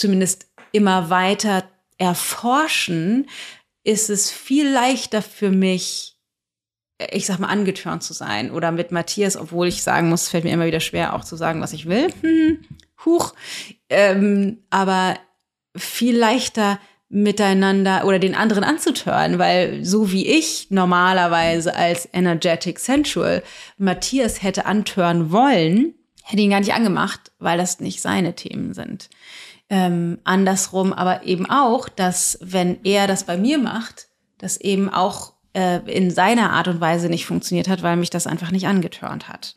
zumindest 0.00 0.46
immer 0.72 1.10
weiter 1.10 1.64
erforschen, 1.98 3.28
ist 3.84 4.10
es 4.10 4.30
viel 4.30 4.68
leichter 4.68 5.22
für 5.22 5.50
mich, 5.50 6.16
ich 7.12 7.26
sag 7.26 7.38
mal, 7.38 7.48
angetörnt 7.48 8.02
zu 8.02 8.12
sein. 8.12 8.50
Oder 8.50 8.72
mit 8.72 8.92
Matthias, 8.92 9.36
obwohl 9.36 9.68
ich 9.68 9.82
sagen 9.82 10.08
muss, 10.08 10.28
fällt 10.28 10.44
mir 10.44 10.52
immer 10.52 10.66
wieder 10.66 10.80
schwer, 10.80 11.14
auch 11.14 11.24
zu 11.24 11.36
sagen, 11.36 11.60
was 11.60 11.72
ich 11.72 11.86
will. 11.86 12.08
Hm, 12.22 12.60
huch. 13.04 13.34
Ähm, 13.88 14.58
aber 14.70 15.18
viel 15.76 16.16
leichter 16.16 16.80
miteinander 17.08 18.04
oder 18.06 18.18
den 18.18 18.36
anderen 18.36 18.62
anzutören, 18.62 19.38
weil 19.38 19.84
so 19.84 20.12
wie 20.12 20.26
ich 20.26 20.68
normalerweise 20.70 21.74
als 21.74 22.08
energetic 22.12 22.78
sensual 22.78 23.42
Matthias 23.78 24.42
hätte 24.42 24.64
antören 24.64 25.32
wollen, 25.32 25.94
hätte 26.22 26.42
ihn 26.42 26.50
gar 26.50 26.60
nicht 26.60 26.72
angemacht, 26.72 27.32
weil 27.40 27.58
das 27.58 27.80
nicht 27.80 28.00
seine 28.00 28.36
Themen 28.36 28.74
sind. 28.74 29.10
Ähm, 29.72 30.18
andersrum 30.24 30.92
aber 30.92 31.24
eben 31.24 31.48
auch, 31.48 31.88
dass 31.88 32.38
wenn 32.42 32.78
er 32.82 33.06
das 33.06 33.24
bei 33.24 33.36
mir 33.36 33.56
macht, 33.56 34.08
das 34.38 34.56
eben 34.56 34.92
auch 34.92 35.34
äh, 35.52 35.78
in 35.86 36.10
seiner 36.10 36.50
Art 36.50 36.66
und 36.66 36.80
Weise 36.80 37.08
nicht 37.08 37.24
funktioniert 37.24 37.68
hat, 37.68 37.82
weil 37.82 37.96
mich 37.96 38.10
das 38.10 38.26
einfach 38.26 38.50
nicht 38.50 38.66
angetörnt 38.66 39.28
hat. 39.28 39.54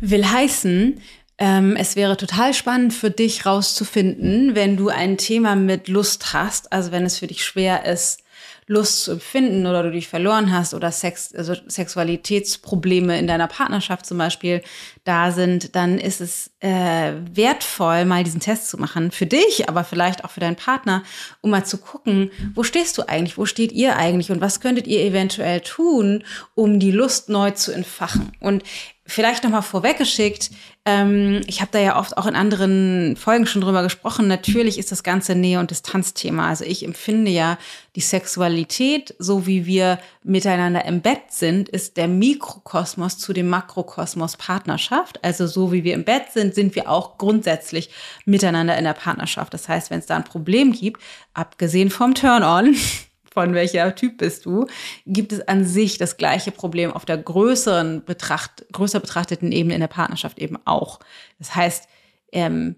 Will 0.00 0.26
heißen, 0.26 1.00
ähm, 1.38 1.76
es 1.76 1.94
wäre 1.94 2.16
total 2.16 2.52
spannend 2.52 2.92
für 2.94 3.10
dich 3.10 3.46
rauszufinden, 3.46 4.56
wenn 4.56 4.76
du 4.76 4.88
ein 4.88 5.18
Thema 5.18 5.54
mit 5.54 5.86
Lust 5.86 6.32
hast, 6.32 6.72
also 6.72 6.90
wenn 6.90 7.04
es 7.04 7.18
für 7.18 7.28
dich 7.28 7.44
schwer 7.44 7.86
ist, 7.86 8.23
Lust 8.66 9.04
zu 9.04 9.12
empfinden 9.12 9.66
oder 9.66 9.82
du 9.82 9.90
dich 9.90 10.08
verloren 10.08 10.52
hast 10.52 10.74
oder 10.74 10.90
Sex, 10.90 11.34
also 11.34 11.54
Sexualitätsprobleme 11.66 13.18
in 13.18 13.26
deiner 13.26 13.46
Partnerschaft 13.46 14.06
zum 14.06 14.18
Beispiel 14.18 14.62
da 15.04 15.32
sind, 15.32 15.76
dann 15.76 15.98
ist 15.98 16.20
es 16.20 16.50
äh, 16.60 17.12
wertvoll, 17.32 18.06
mal 18.06 18.24
diesen 18.24 18.40
Test 18.40 18.68
zu 18.70 18.78
machen. 18.78 19.10
Für 19.10 19.26
dich, 19.26 19.68
aber 19.68 19.84
vielleicht 19.84 20.24
auch 20.24 20.30
für 20.30 20.40
deinen 20.40 20.56
Partner, 20.56 21.02
um 21.42 21.50
mal 21.50 21.64
zu 21.64 21.78
gucken, 21.78 22.30
wo 22.54 22.62
stehst 22.62 22.96
du 22.96 23.02
eigentlich, 23.06 23.36
wo 23.36 23.44
steht 23.44 23.72
ihr 23.72 23.96
eigentlich 23.96 24.30
und 24.30 24.40
was 24.40 24.60
könntet 24.60 24.86
ihr 24.86 25.02
eventuell 25.02 25.60
tun, 25.60 26.24
um 26.54 26.80
die 26.80 26.90
Lust 26.90 27.28
neu 27.28 27.50
zu 27.50 27.72
entfachen. 27.72 28.32
Und 28.40 28.62
vielleicht 29.06 29.44
nochmal 29.44 29.62
vorweggeschickt, 29.62 30.50
ähm, 30.86 31.42
ich 31.46 31.60
habe 31.60 31.70
da 31.72 31.78
ja 31.78 31.98
oft 31.98 32.16
auch 32.16 32.26
in 32.26 32.34
anderen 32.34 33.16
Folgen 33.16 33.46
schon 33.46 33.62
drüber 33.62 33.82
gesprochen. 33.82 34.28
Natürlich 34.28 34.78
ist 34.78 34.92
das 34.92 35.02
ganze 35.02 35.34
Nähe- 35.34 35.58
und 35.58 35.70
Distanzthema. 35.70 36.48
Also 36.48 36.64
ich 36.64 36.84
empfinde 36.84 37.30
ja 37.30 37.58
die 37.96 38.00
Sexualität, 38.00 39.14
so 39.18 39.46
wie 39.46 39.66
wir 39.66 39.98
miteinander 40.22 40.84
im 40.84 41.00
Bett 41.00 41.30
sind, 41.30 41.68
ist 41.68 41.96
der 41.96 42.08
Mikrokosmos 42.08 43.18
zu 43.18 43.32
dem 43.32 43.48
Makrokosmos 43.48 44.36
Partnerschaft. 44.36 45.22
Also 45.24 45.46
so 45.46 45.72
wie 45.72 45.84
wir 45.84 45.94
im 45.94 46.04
Bett 46.04 46.32
sind, 46.32 46.54
sind 46.54 46.74
wir 46.74 46.90
auch 46.90 47.16
grundsätzlich 47.16 47.90
miteinander 48.26 48.76
in 48.76 48.84
der 48.84 48.94
Partnerschaft. 48.94 49.54
Das 49.54 49.68
heißt, 49.68 49.90
wenn 49.90 50.00
es 50.00 50.06
da 50.06 50.16
ein 50.16 50.24
Problem 50.24 50.72
gibt, 50.72 51.00
abgesehen 51.32 51.90
vom 51.90 52.14
Turn-on, 52.14 52.76
von 53.34 53.52
welcher 53.52 53.94
Typ 53.94 54.18
bist 54.18 54.46
du, 54.46 54.66
gibt 55.04 55.32
es 55.32 55.46
an 55.46 55.64
sich 55.64 55.98
das 55.98 56.16
gleiche 56.16 56.52
Problem 56.52 56.92
auf 56.92 57.04
der 57.04 57.18
größeren 57.18 58.04
Betracht, 58.04 58.64
größer 58.72 59.00
betrachteten 59.00 59.52
Ebene 59.52 59.74
in 59.74 59.80
der 59.80 59.88
Partnerschaft 59.88 60.38
eben 60.38 60.56
auch. 60.64 61.00
Das 61.38 61.54
heißt, 61.54 61.88
ähm, 62.32 62.76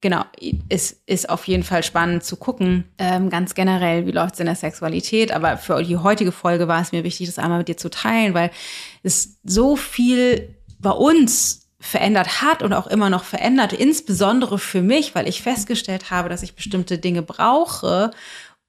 genau, 0.00 0.24
es 0.70 1.02
ist 1.06 1.28
auf 1.28 1.46
jeden 1.46 1.64
Fall 1.64 1.82
spannend 1.82 2.24
zu 2.24 2.36
gucken, 2.36 2.84
ähm, 2.98 3.28
ganz 3.28 3.54
generell, 3.54 4.06
wie 4.06 4.12
läuft 4.12 4.34
es 4.34 4.40
in 4.40 4.46
der 4.46 4.56
Sexualität. 4.56 5.32
Aber 5.32 5.58
für 5.58 5.82
die 5.82 5.98
heutige 5.98 6.32
Folge 6.32 6.66
war 6.66 6.80
es 6.80 6.92
mir 6.92 7.04
wichtig, 7.04 7.26
das 7.26 7.38
einmal 7.38 7.58
mit 7.58 7.68
dir 7.68 7.76
zu 7.76 7.90
teilen, 7.90 8.32
weil 8.32 8.50
es 9.02 9.38
so 9.44 9.76
viel 9.76 10.56
bei 10.78 10.90
uns 10.90 11.68
verändert 11.78 12.40
hat 12.40 12.62
und 12.62 12.72
auch 12.72 12.86
immer 12.86 13.10
noch 13.10 13.24
verändert, 13.24 13.74
insbesondere 13.74 14.58
für 14.58 14.80
mich, 14.80 15.14
weil 15.14 15.28
ich 15.28 15.42
festgestellt 15.42 16.10
habe, 16.10 16.30
dass 16.30 16.42
ich 16.42 16.54
bestimmte 16.54 16.96
Dinge 16.96 17.20
brauche, 17.20 18.10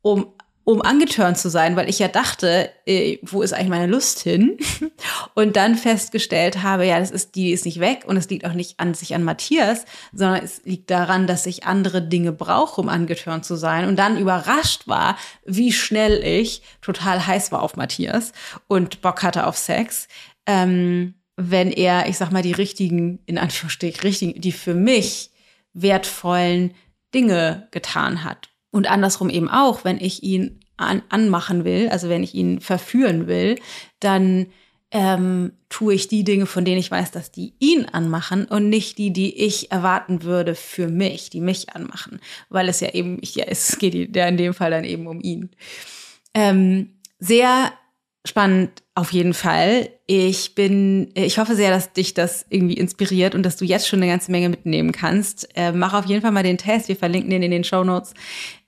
um 0.02 0.35
um 0.66 0.82
angetörnt 0.82 1.38
zu 1.38 1.50
sein, 1.50 1.76
weil 1.76 1.88
ich 1.88 2.00
ja 2.00 2.08
dachte, 2.08 2.72
äh, 2.88 3.20
wo 3.22 3.44
ist 3.44 3.54
eigentlich 3.54 3.70
meine 3.70 3.86
Lust 3.86 4.20
hin? 4.20 4.58
Und 5.36 5.56
dann 5.56 5.76
festgestellt 5.76 6.64
habe, 6.64 6.88
ja, 6.88 7.00
das 7.00 7.12
ist, 7.12 7.36
die 7.36 7.52
ist 7.52 7.66
nicht 7.66 7.80
weg 7.80 8.04
und 8.08 8.18
es 8.18 8.30
liegt 8.30 8.46
auch 8.46 8.54
nicht 8.54 8.80
an 8.80 8.94
sich 8.94 9.14
an 9.14 9.24
Matthias, 9.24 9.86
sondern 10.14 10.44
es 10.44 10.64
liegt 10.64 10.90
daran, 10.90 11.28
dass 11.28 11.46
ich 11.46 11.66
andere 11.66 12.02
Dinge 12.02 12.32
brauche, 12.32 12.82
um 12.82 12.90
angetörnt 12.90 13.46
zu 13.46 13.56
sein. 13.56 13.88
Und 13.88 13.98
dann 13.98 14.18
überrascht 14.18 14.88
war, 14.88 15.18
wie 15.46 15.72
schnell 15.72 16.24
ich 16.24 16.62
total 16.82 17.28
heiß 17.28 17.52
war 17.52 17.62
auf 17.62 17.76
Matthias 17.76 18.32
und 18.68 19.02
Bock 19.02 19.24
hatte 19.24 19.46
auf 19.46 19.58
Sex. 19.58 20.08
Ähm, 20.48 21.16
wenn 21.36 21.72
er, 21.72 22.08
ich 22.08 22.18
sag 22.18 22.32
mal, 22.32 22.42
die 22.42 22.54
richtigen, 22.54 23.20
in 23.26 23.38
Anführungsstrichen, 23.38 24.02
richtigen, 24.02 24.42
die 24.42 24.54
für 24.54 24.74
mich 24.74 25.32
wertvollen 25.74 26.74
Dinge 27.14 27.68
getan 27.72 28.24
hat. 28.24 28.50
Und 28.76 28.92
andersrum 28.92 29.30
eben 29.30 29.48
auch, 29.48 29.86
wenn 29.86 30.02
ich 30.02 30.22
ihn 30.22 30.60
an, 30.76 31.02
anmachen 31.08 31.64
will, 31.64 31.88
also 31.88 32.10
wenn 32.10 32.24
ich 32.24 32.36
ihn 32.36 32.60
verführen 32.60 33.26
will, 33.26 33.58
dann 34.02 34.48
ähm, 34.92 35.54
tue 35.70 35.94
ich 35.94 36.10
die 36.10 36.26
Dinge, 36.26 36.46
von 36.46 36.66
denen 36.66 36.80
ich 36.80 36.92
weiß, 36.92 37.12
dass 37.12 37.32
die 37.32 37.54
ihn 37.60 37.86
anmachen 37.86 38.44
und 38.44 38.68
nicht 38.68 38.98
die, 38.98 39.14
die 39.14 39.34
ich 39.46 39.72
erwarten 39.72 40.24
würde 40.24 40.56
für 40.56 40.90
mich, 40.90 41.30
die 41.30 41.40
mich 41.40 41.70
anmachen, 41.70 42.20
weil 42.50 42.68
es 42.68 42.82
ja 42.82 42.90
eben, 42.94 43.18
ja, 43.22 43.46
es 43.48 43.78
geht 43.78 44.14
ja 44.14 44.28
in 44.28 44.36
dem 44.36 44.54
Fall 44.54 44.72
dann 44.72 44.84
eben 44.84 45.08
um 45.08 45.22
ihn. 45.22 45.52
Ähm, 46.34 46.96
sehr 47.18 47.72
spannend 48.26 48.84
auf 48.96 49.12
jeden 49.12 49.34
Fall. 49.34 49.90
Ich 50.08 50.56
bin, 50.56 51.12
ich 51.14 51.38
hoffe 51.38 51.56
sehr, 51.56 51.70
dass 51.70 51.94
dich 51.94 52.14
das 52.14 52.46
irgendwie 52.50 52.76
inspiriert 52.76 53.36
und 53.36 53.44
dass 53.44 53.58
du 53.58 53.66
jetzt 53.66 53.88
schon 53.88 54.02
eine 54.02 54.12
ganze 54.12 54.32
Menge 54.32 54.50
mitnehmen 54.50 54.92
kannst. 54.92 55.50
Äh, 55.56 55.72
mach 55.72 55.94
auf 55.94 56.06
jeden 56.06 56.22
Fall 56.22 56.32
mal 56.32 56.44
den 56.44 56.58
Test. 56.58 56.88
Wir 56.88 56.96
verlinken 56.96 57.30
den 57.30 57.44
in 57.44 57.52
den 57.52 57.64
Show 57.64 57.84
Notes 57.84 58.14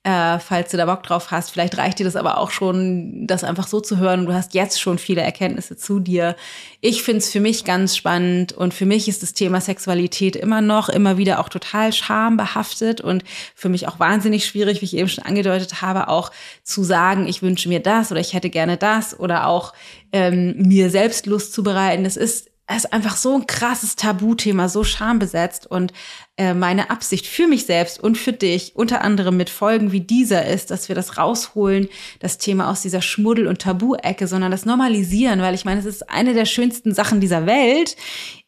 äh, 0.03 0.39
falls 0.39 0.71
du 0.71 0.77
da 0.77 0.85
Bock 0.85 1.03
drauf 1.03 1.31
hast. 1.31 1.51
Vielleicht 1.51 1.77
reicht 1.77 1.99
dir 1.99 2.05
das 2.05 2.15
aber 2.15 2.37
auch 2.37 2.51
schon, 2.51 3.27
das 3.27 3.43
einfach 3.43 3.67
so 3.67 3.81
zu 3.81 3.97
hören. 3.97 4.25
Du 4.25 4.33
hast 4.33 4.53
jetzt 4.53 4.79
schon 4.79 4.99
viele 4.99 5.21
Erkenntnisse 5.21 5.75
zu 5.75 5.99
dir. 5.99 6.35
Ich 6.79 7.03
finde 7.03 7.19
es 7.19 7.29
für 7.29 7.41
mich 7.41 7.65
ganz 7.65 7.97
spannend 7.97 8.53
und 8.53 8.73
für 8.73 8.85
mich 8.85 9.09
ist 9.09 9.21
das 9.21 9.33
Thema 9.33 9.59
Sexualität 9.59 10.37
immer 10.37 10.61
noch, 10.61 10.87
immer 10.87 11.17
wieder 11.17 11.39
auch 11.39 11.49
total 11.49 11.91
schambehaftet 11.91 13.01
und 13.01 13.23
für 13.53 13.67
mich 13.67 13.87
auch 13.87 13.99
wahnsinnig 13.99 14.45
schwierig, 14.45 14.81
wie 14.81 14.85
ich 14.85 14.95
eben 14.95 15.09
schon 15.09 15.25
angedeutet 15.25 15.81
habe, 15.81 16.07
auch 16.07 16.31
zu 16.63 16.83
sagen, 16.83 17.27
ich 17.27 17.41
wünsche 17.41 17.67
mir 17.67 17.81
das 17.81 18.11
oder 18.11 18.21
ich 18.21 18.33
hätte 18.33 18.49
gerne 18.49 18.77
das 18.77 19.19
oder 19.19 19.47
auch 19.47 19.73
ähm, 20.13 20.55
mir 20.57 20.89
selbst 20.89 21.25
Lust 21.25 21.51
zu 21.51 21.63
bereiten. 21.63 22.05
Es 22.05 22.15
ist 22.15 22.49
ist 22.75 22.91
einfach 22.91 23.15
so 23.15 23.33
ein 23.33 23.47
krasses 23.47 23.95
Tabuthema, 23.95 24.67
so 24.67 24.83
schambesetzt. 24.83 25.65
Und 25.67 25.93
äh, 26.35 26.53
meine 26.53 26.89
Absicht 26.89 27.25
für 27.25 27.47
mich 27.47 27.65
selbst 27.65 27.97
und 27.97 28.17
für 28.17 28.33
dich, 28.33 28.75
unter 28.75 29.01
anderem 29.01 29.37
mit 29.37 29.49
Folgen 29.49 29.93
wie 29.93 30.01
dieser, 30.01 30.45
ist, 30.45 30.69
dass 30.69 30.89
wir 30.89 30.95
das 30.95 31.17
rausholen, 31.17 31.87
das 32.19 32.37
Thema 32.37 32.69
aus 32.69 32.81
dieser 32.81 33.01
Schmuddel- 33.01 33.47
und 33.47 33.61
Tabu-Ecke, 33.61 34.27
sondern 34.27 34.51
das 34.51 34.65
normalisieren, 34.65 35.41
weil 35.41 35.55
ich 35.55 35.63
meine, 35.63 35.79
es 35.79 35.85
ist 35.85 36.09
eine 36.09 36.33
der 36.33 36.45
schönsten 36.45 36.93
Sachen 36.93 37.21
dieser 37.21 37.45
Welt, 37.45 37.95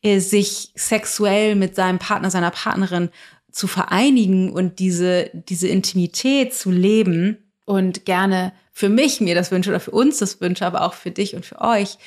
äh, 0.01 0.19
sich 0.19 0.73
sexuell 0.75 1.55
mit 1.55 1.75
seinem 1.75 1.99
Partner, 1.99 2.29
seiner 2.29 2.51
Partnerin 2.51 3.09
zu 3.51 3.67
vereinigen 3.67 4.51
und 4.51 4.79
diese, 4.79 5.31
diese 5.33 5.69
Intimität 5.69 6.53
zu 6.53 6.71
leben 6.71 7.37
und 7.65 8.05
gerne 8.05 8.53
für 8.71 8.89
mich 8.89 9.19
mir 9.19 9.35
das 9.35 9.51
wünsche 9.51 9.69
oder 9.69 9.79
für 9.79 9.91
uns 9.91 10.19
das 10.19 10.39
wünsche, 10.39 10.65
aber 10.65 10.83
auch 10.83 10.93
für 10.93 11.11
dich 11.11 11.35
und 11.35 11.45
für 11.45 11.59
euch, 11.61 11.97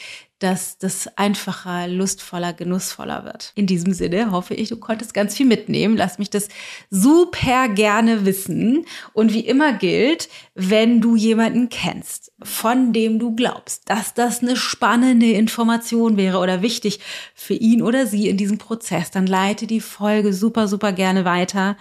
dass 0.43 0.79
das 0.79 1.09
einfacher, 1.17 1.87
lustvoller, 1.87 2.53
genussvoller 2.53 3.25
wird. 3.25 3.53
In 3.55 3.67
diesem 3.67 3.93
Sinne 3.93 4.33
hoffe 4.33 4.55
ich, 4.55 4.69
du 4.69 4.77
konntest 4.77 5.15
ganz 5.15 5.37
viel 5.37 5.47
mitnehmen. 5.47 5.97
Lass 5.97 6.19
mich 6.19 6.31
das 6.31 6.49
super 6.91 7.69
gerne 7.69 8.27
wissen. 8.27 8.85
Und 9.13 9.33
wie 9.33 9.47
immer 9.47 9.73
gilt, 9.73 10.29
wenn 10.55 11.01
du 11.01 11.15
jemanden 11.15 11.69
kennst, 11.69 12.33
von 12.43 12.93
dem 12.93 13.19
du 13.19 13.37
glaubst, 13.37 13.89
dass 13.89 14.15
das 14.15 14.43
eine 14.43 14.57
spannende 14.57 15.31
Information 15.31 16.17
wäre 16.17 16.39
oder 16.39 16.63
wichtig 16.63 17.01
für 17.35 17.55
ihn 17.55 17.83
oder 17.83 18.07
sie 18.07 18.29
in 18.29 18.37
diesem 18.37 18.59
Prozess, 18.59 19.11
dann 19.11 19.27
leite 19.27 19.67
die 19.67 19.81
Folge 19.81 20.33
super, 20.33 20.67
super 20.67 20.93
gerne 20.93 21.25
weiter. 21.25 21.77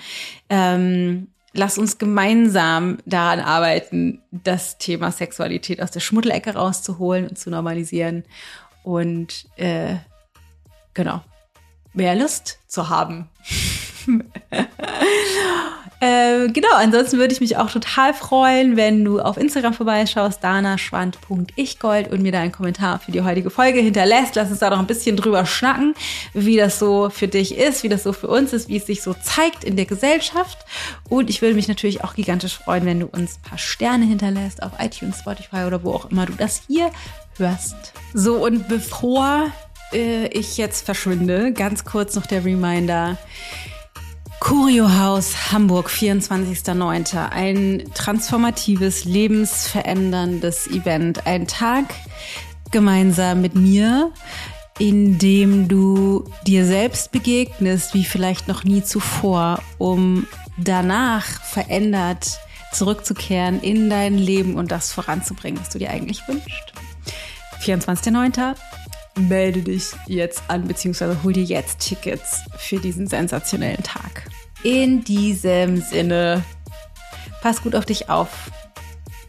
Ähm, 0.49 1.30
lass 1.53 1.77
uns 1.77 1.97
gemeinsam 1.97 2.97
daran 3.05 3.39
arbeiten, 3.39 4.21
das 4.31 4.77
Thema 4.77 5.11
Sexualität 5.11 5.81
aus 5.81 5.91
der 5.91 5.99
Schmuddelecke 5.99 6.53
rauszuholen 6.53 7.27
und 7.27 7.37
zu 7.37 7.49
normalisieren 7.49 8.23
und 8.83 9.47
äh, 9.57 9.97
genau 10.93 11.21
mehr 11.93 12.15
Lust 12.15 12.59
zu 12.67 12.89
haben. 12.89 13.29
Äh, 16.01 16.47
genau, 16.47 16.73
ansonsten 16.77 17.19
würde 17.19 17.31
ich 17.31 17.41
mich 17.41 17.57
auch 17.57 17.69
total 17.69 18.15
freuen, 18.15 18.75
wenn 18.75 19.05
du 19.05 19.19
auf 19.19 19.37
Instagram 19.37 19.75
vorbeischaust, 19.75 20.43
danaschwand.ichgold 20.43 22.11
und 22.11 22.23
mir 22.23 22.31
da 22.31 22.39
einen 22.39 22.51
Kommentar 22.51 22.97
für 22.97 23.11
die 23.11 23.21
heutige 23.21 23.51
Folge 23.51 23.81
hinterlässt. 23.81 24.33
Lass 24.33 24.49
uns 24.49 24.57
da 24.57 24.71
noch 24.71 24.79
ein 24.79 24.87
bisschen 24.87 25.15
drüber 25.15 25.45
schnacken, 25.45 25.93
wie 26.33 26.57
das 26.57 26.79
so 26.79 27.11
für 27.11 27.27
dich 27.27 27.55
ist, 27.55 27.83
wie 27.83 27.89
das 27.89 28.01
so 28.01 28.13
für 28.13 28.25
uns 28.29 28.51
ist, 28.51 28.67
wie 28.67 28.77
es 28.77 28.87
sich 28.87 29.03
so 29.03 29.13
zeigt 29.13 29.63
in 29.63 29.75
der 29.75 29.85
Gesellschaft. 29.85 30.57
Und 31.07 31.29
ich 31.29 31.43
würde 31.43 31.53
mich 31.53 31.67
natürlich 31.67 32.03
auch 32.03 32.15
gigantisch 32.15 32.57
freuen, 32.57 32.87
wenn 32.87 32.99
du 33.01 33.05
uns 33.05 33.37
ein 33.37 33.49
paar 33.49 33.59
Sterne 33.59 34.05
hinterlässt 34.05 34.63
auf 34.63 34.71
iTunes, 34.79 35.19
Spotify 35.19 35.65
oder 35.67 35.83
wo 35.83 35.93
auch 35.93 36.09
immer 36.09 36.25
du 36.25 36.33
das 36.33 36.63
hier 36.67 36.89
hörst. 37.37 37.93
So, 38.15 38.43
und 38.43 38.67
bevor 38.67 39.51
äh, 39.93 40.25
ich 40.29 40.57
jetzt 40.57 40.83
verschwinde, 40.83 41.53
ganz 41.53 41.85
kurz 41.85 42.15
noch 42.15 42.25
der 42.25 42.43
Reminder. 42.43 43.19
Kuriohaus 44.41 45.51
Hamburg, 45.51 45.87
24.09. 45.87 47.29
Ein 47.29 47.83
transformatives, 47.93 49.05
lebensveränderndes 49.05 50.65
Event. 50.65 51.27
Ein 51.27 51.45
Tag 51.45 51.85
gemeinsam 52.71 53.41
mit 53.41 53.53
mir, 53.53 54.11
in 54.79 55.19
dem 55.19 55.67
du 55.67 56.25
dir 56.47 56.65
selbst 56.65 57.11
begegnest, 57.11 57.93
wie 57.93 58.03
vielleicht 58.03 58.47
noch 58.47 58.63
nie 58.63 58.83
zuvor, 58.83 59.61
um 59.77 60.25
danach 60.57 61.25
verändert 61.25 62.39
zurückzukehren 62.73 63.61
in 63.61 63.91
dein 63.91 64.17
Leben 64.17 64.55
und 64.55 64.71
das 64.71 64.91
voranzubringen, 64.91 65.61
was 65.61 65.69
du 65.69 65.77
dir 65.77 65.91
eigentlich 65.91 66.27
wünschst. 66.27 66.73
24.09 67.61 68.55
melde 69.21 69.61
dich 69.61 69.91
jetzt 70.07 70.43
an, 70.47 70.67
beziehungsweise 70.67 71.23
hol 71.23 71.33
dir 71.33 71.43
jetzt 71.43 71.79
Tickets 71.79 72.41
für 72.57 72.79
diesen 72.79 73.07
sensationellen 73.07 73.83
Tag. 73.83 74.29
In 74.63 75.03
diesem 75.03 75.81
Sinne, 75.81 76.43
pass 77.41 77.61
gut 77.61 77.75
auf 77.75 77.85
dich 77.85 78.09
auf. 78.09 78.51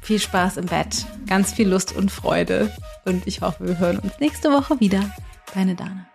Viel 0.01 0.19
Spaß 0.19 0.57
im 0.57 0.67
Bett, 0.67 1.07
ganz 1.27 1.53
viel 1.53 1.69
Lust 1.69 1.95
und 1.95 2.11
Freude 2.11 2.75
und 3.05 3.27
ich 3.27 3.41
hoffe, 3.41 3.67
wir 3.67 3.79
hören 3.79 3.99
uns 3.99 4.13
nächste 4.21 4.51
Woche 4.51 4.81
wieder. 4.81 5.11
Deine 5.55 5.75
Dana. 5.75 6.12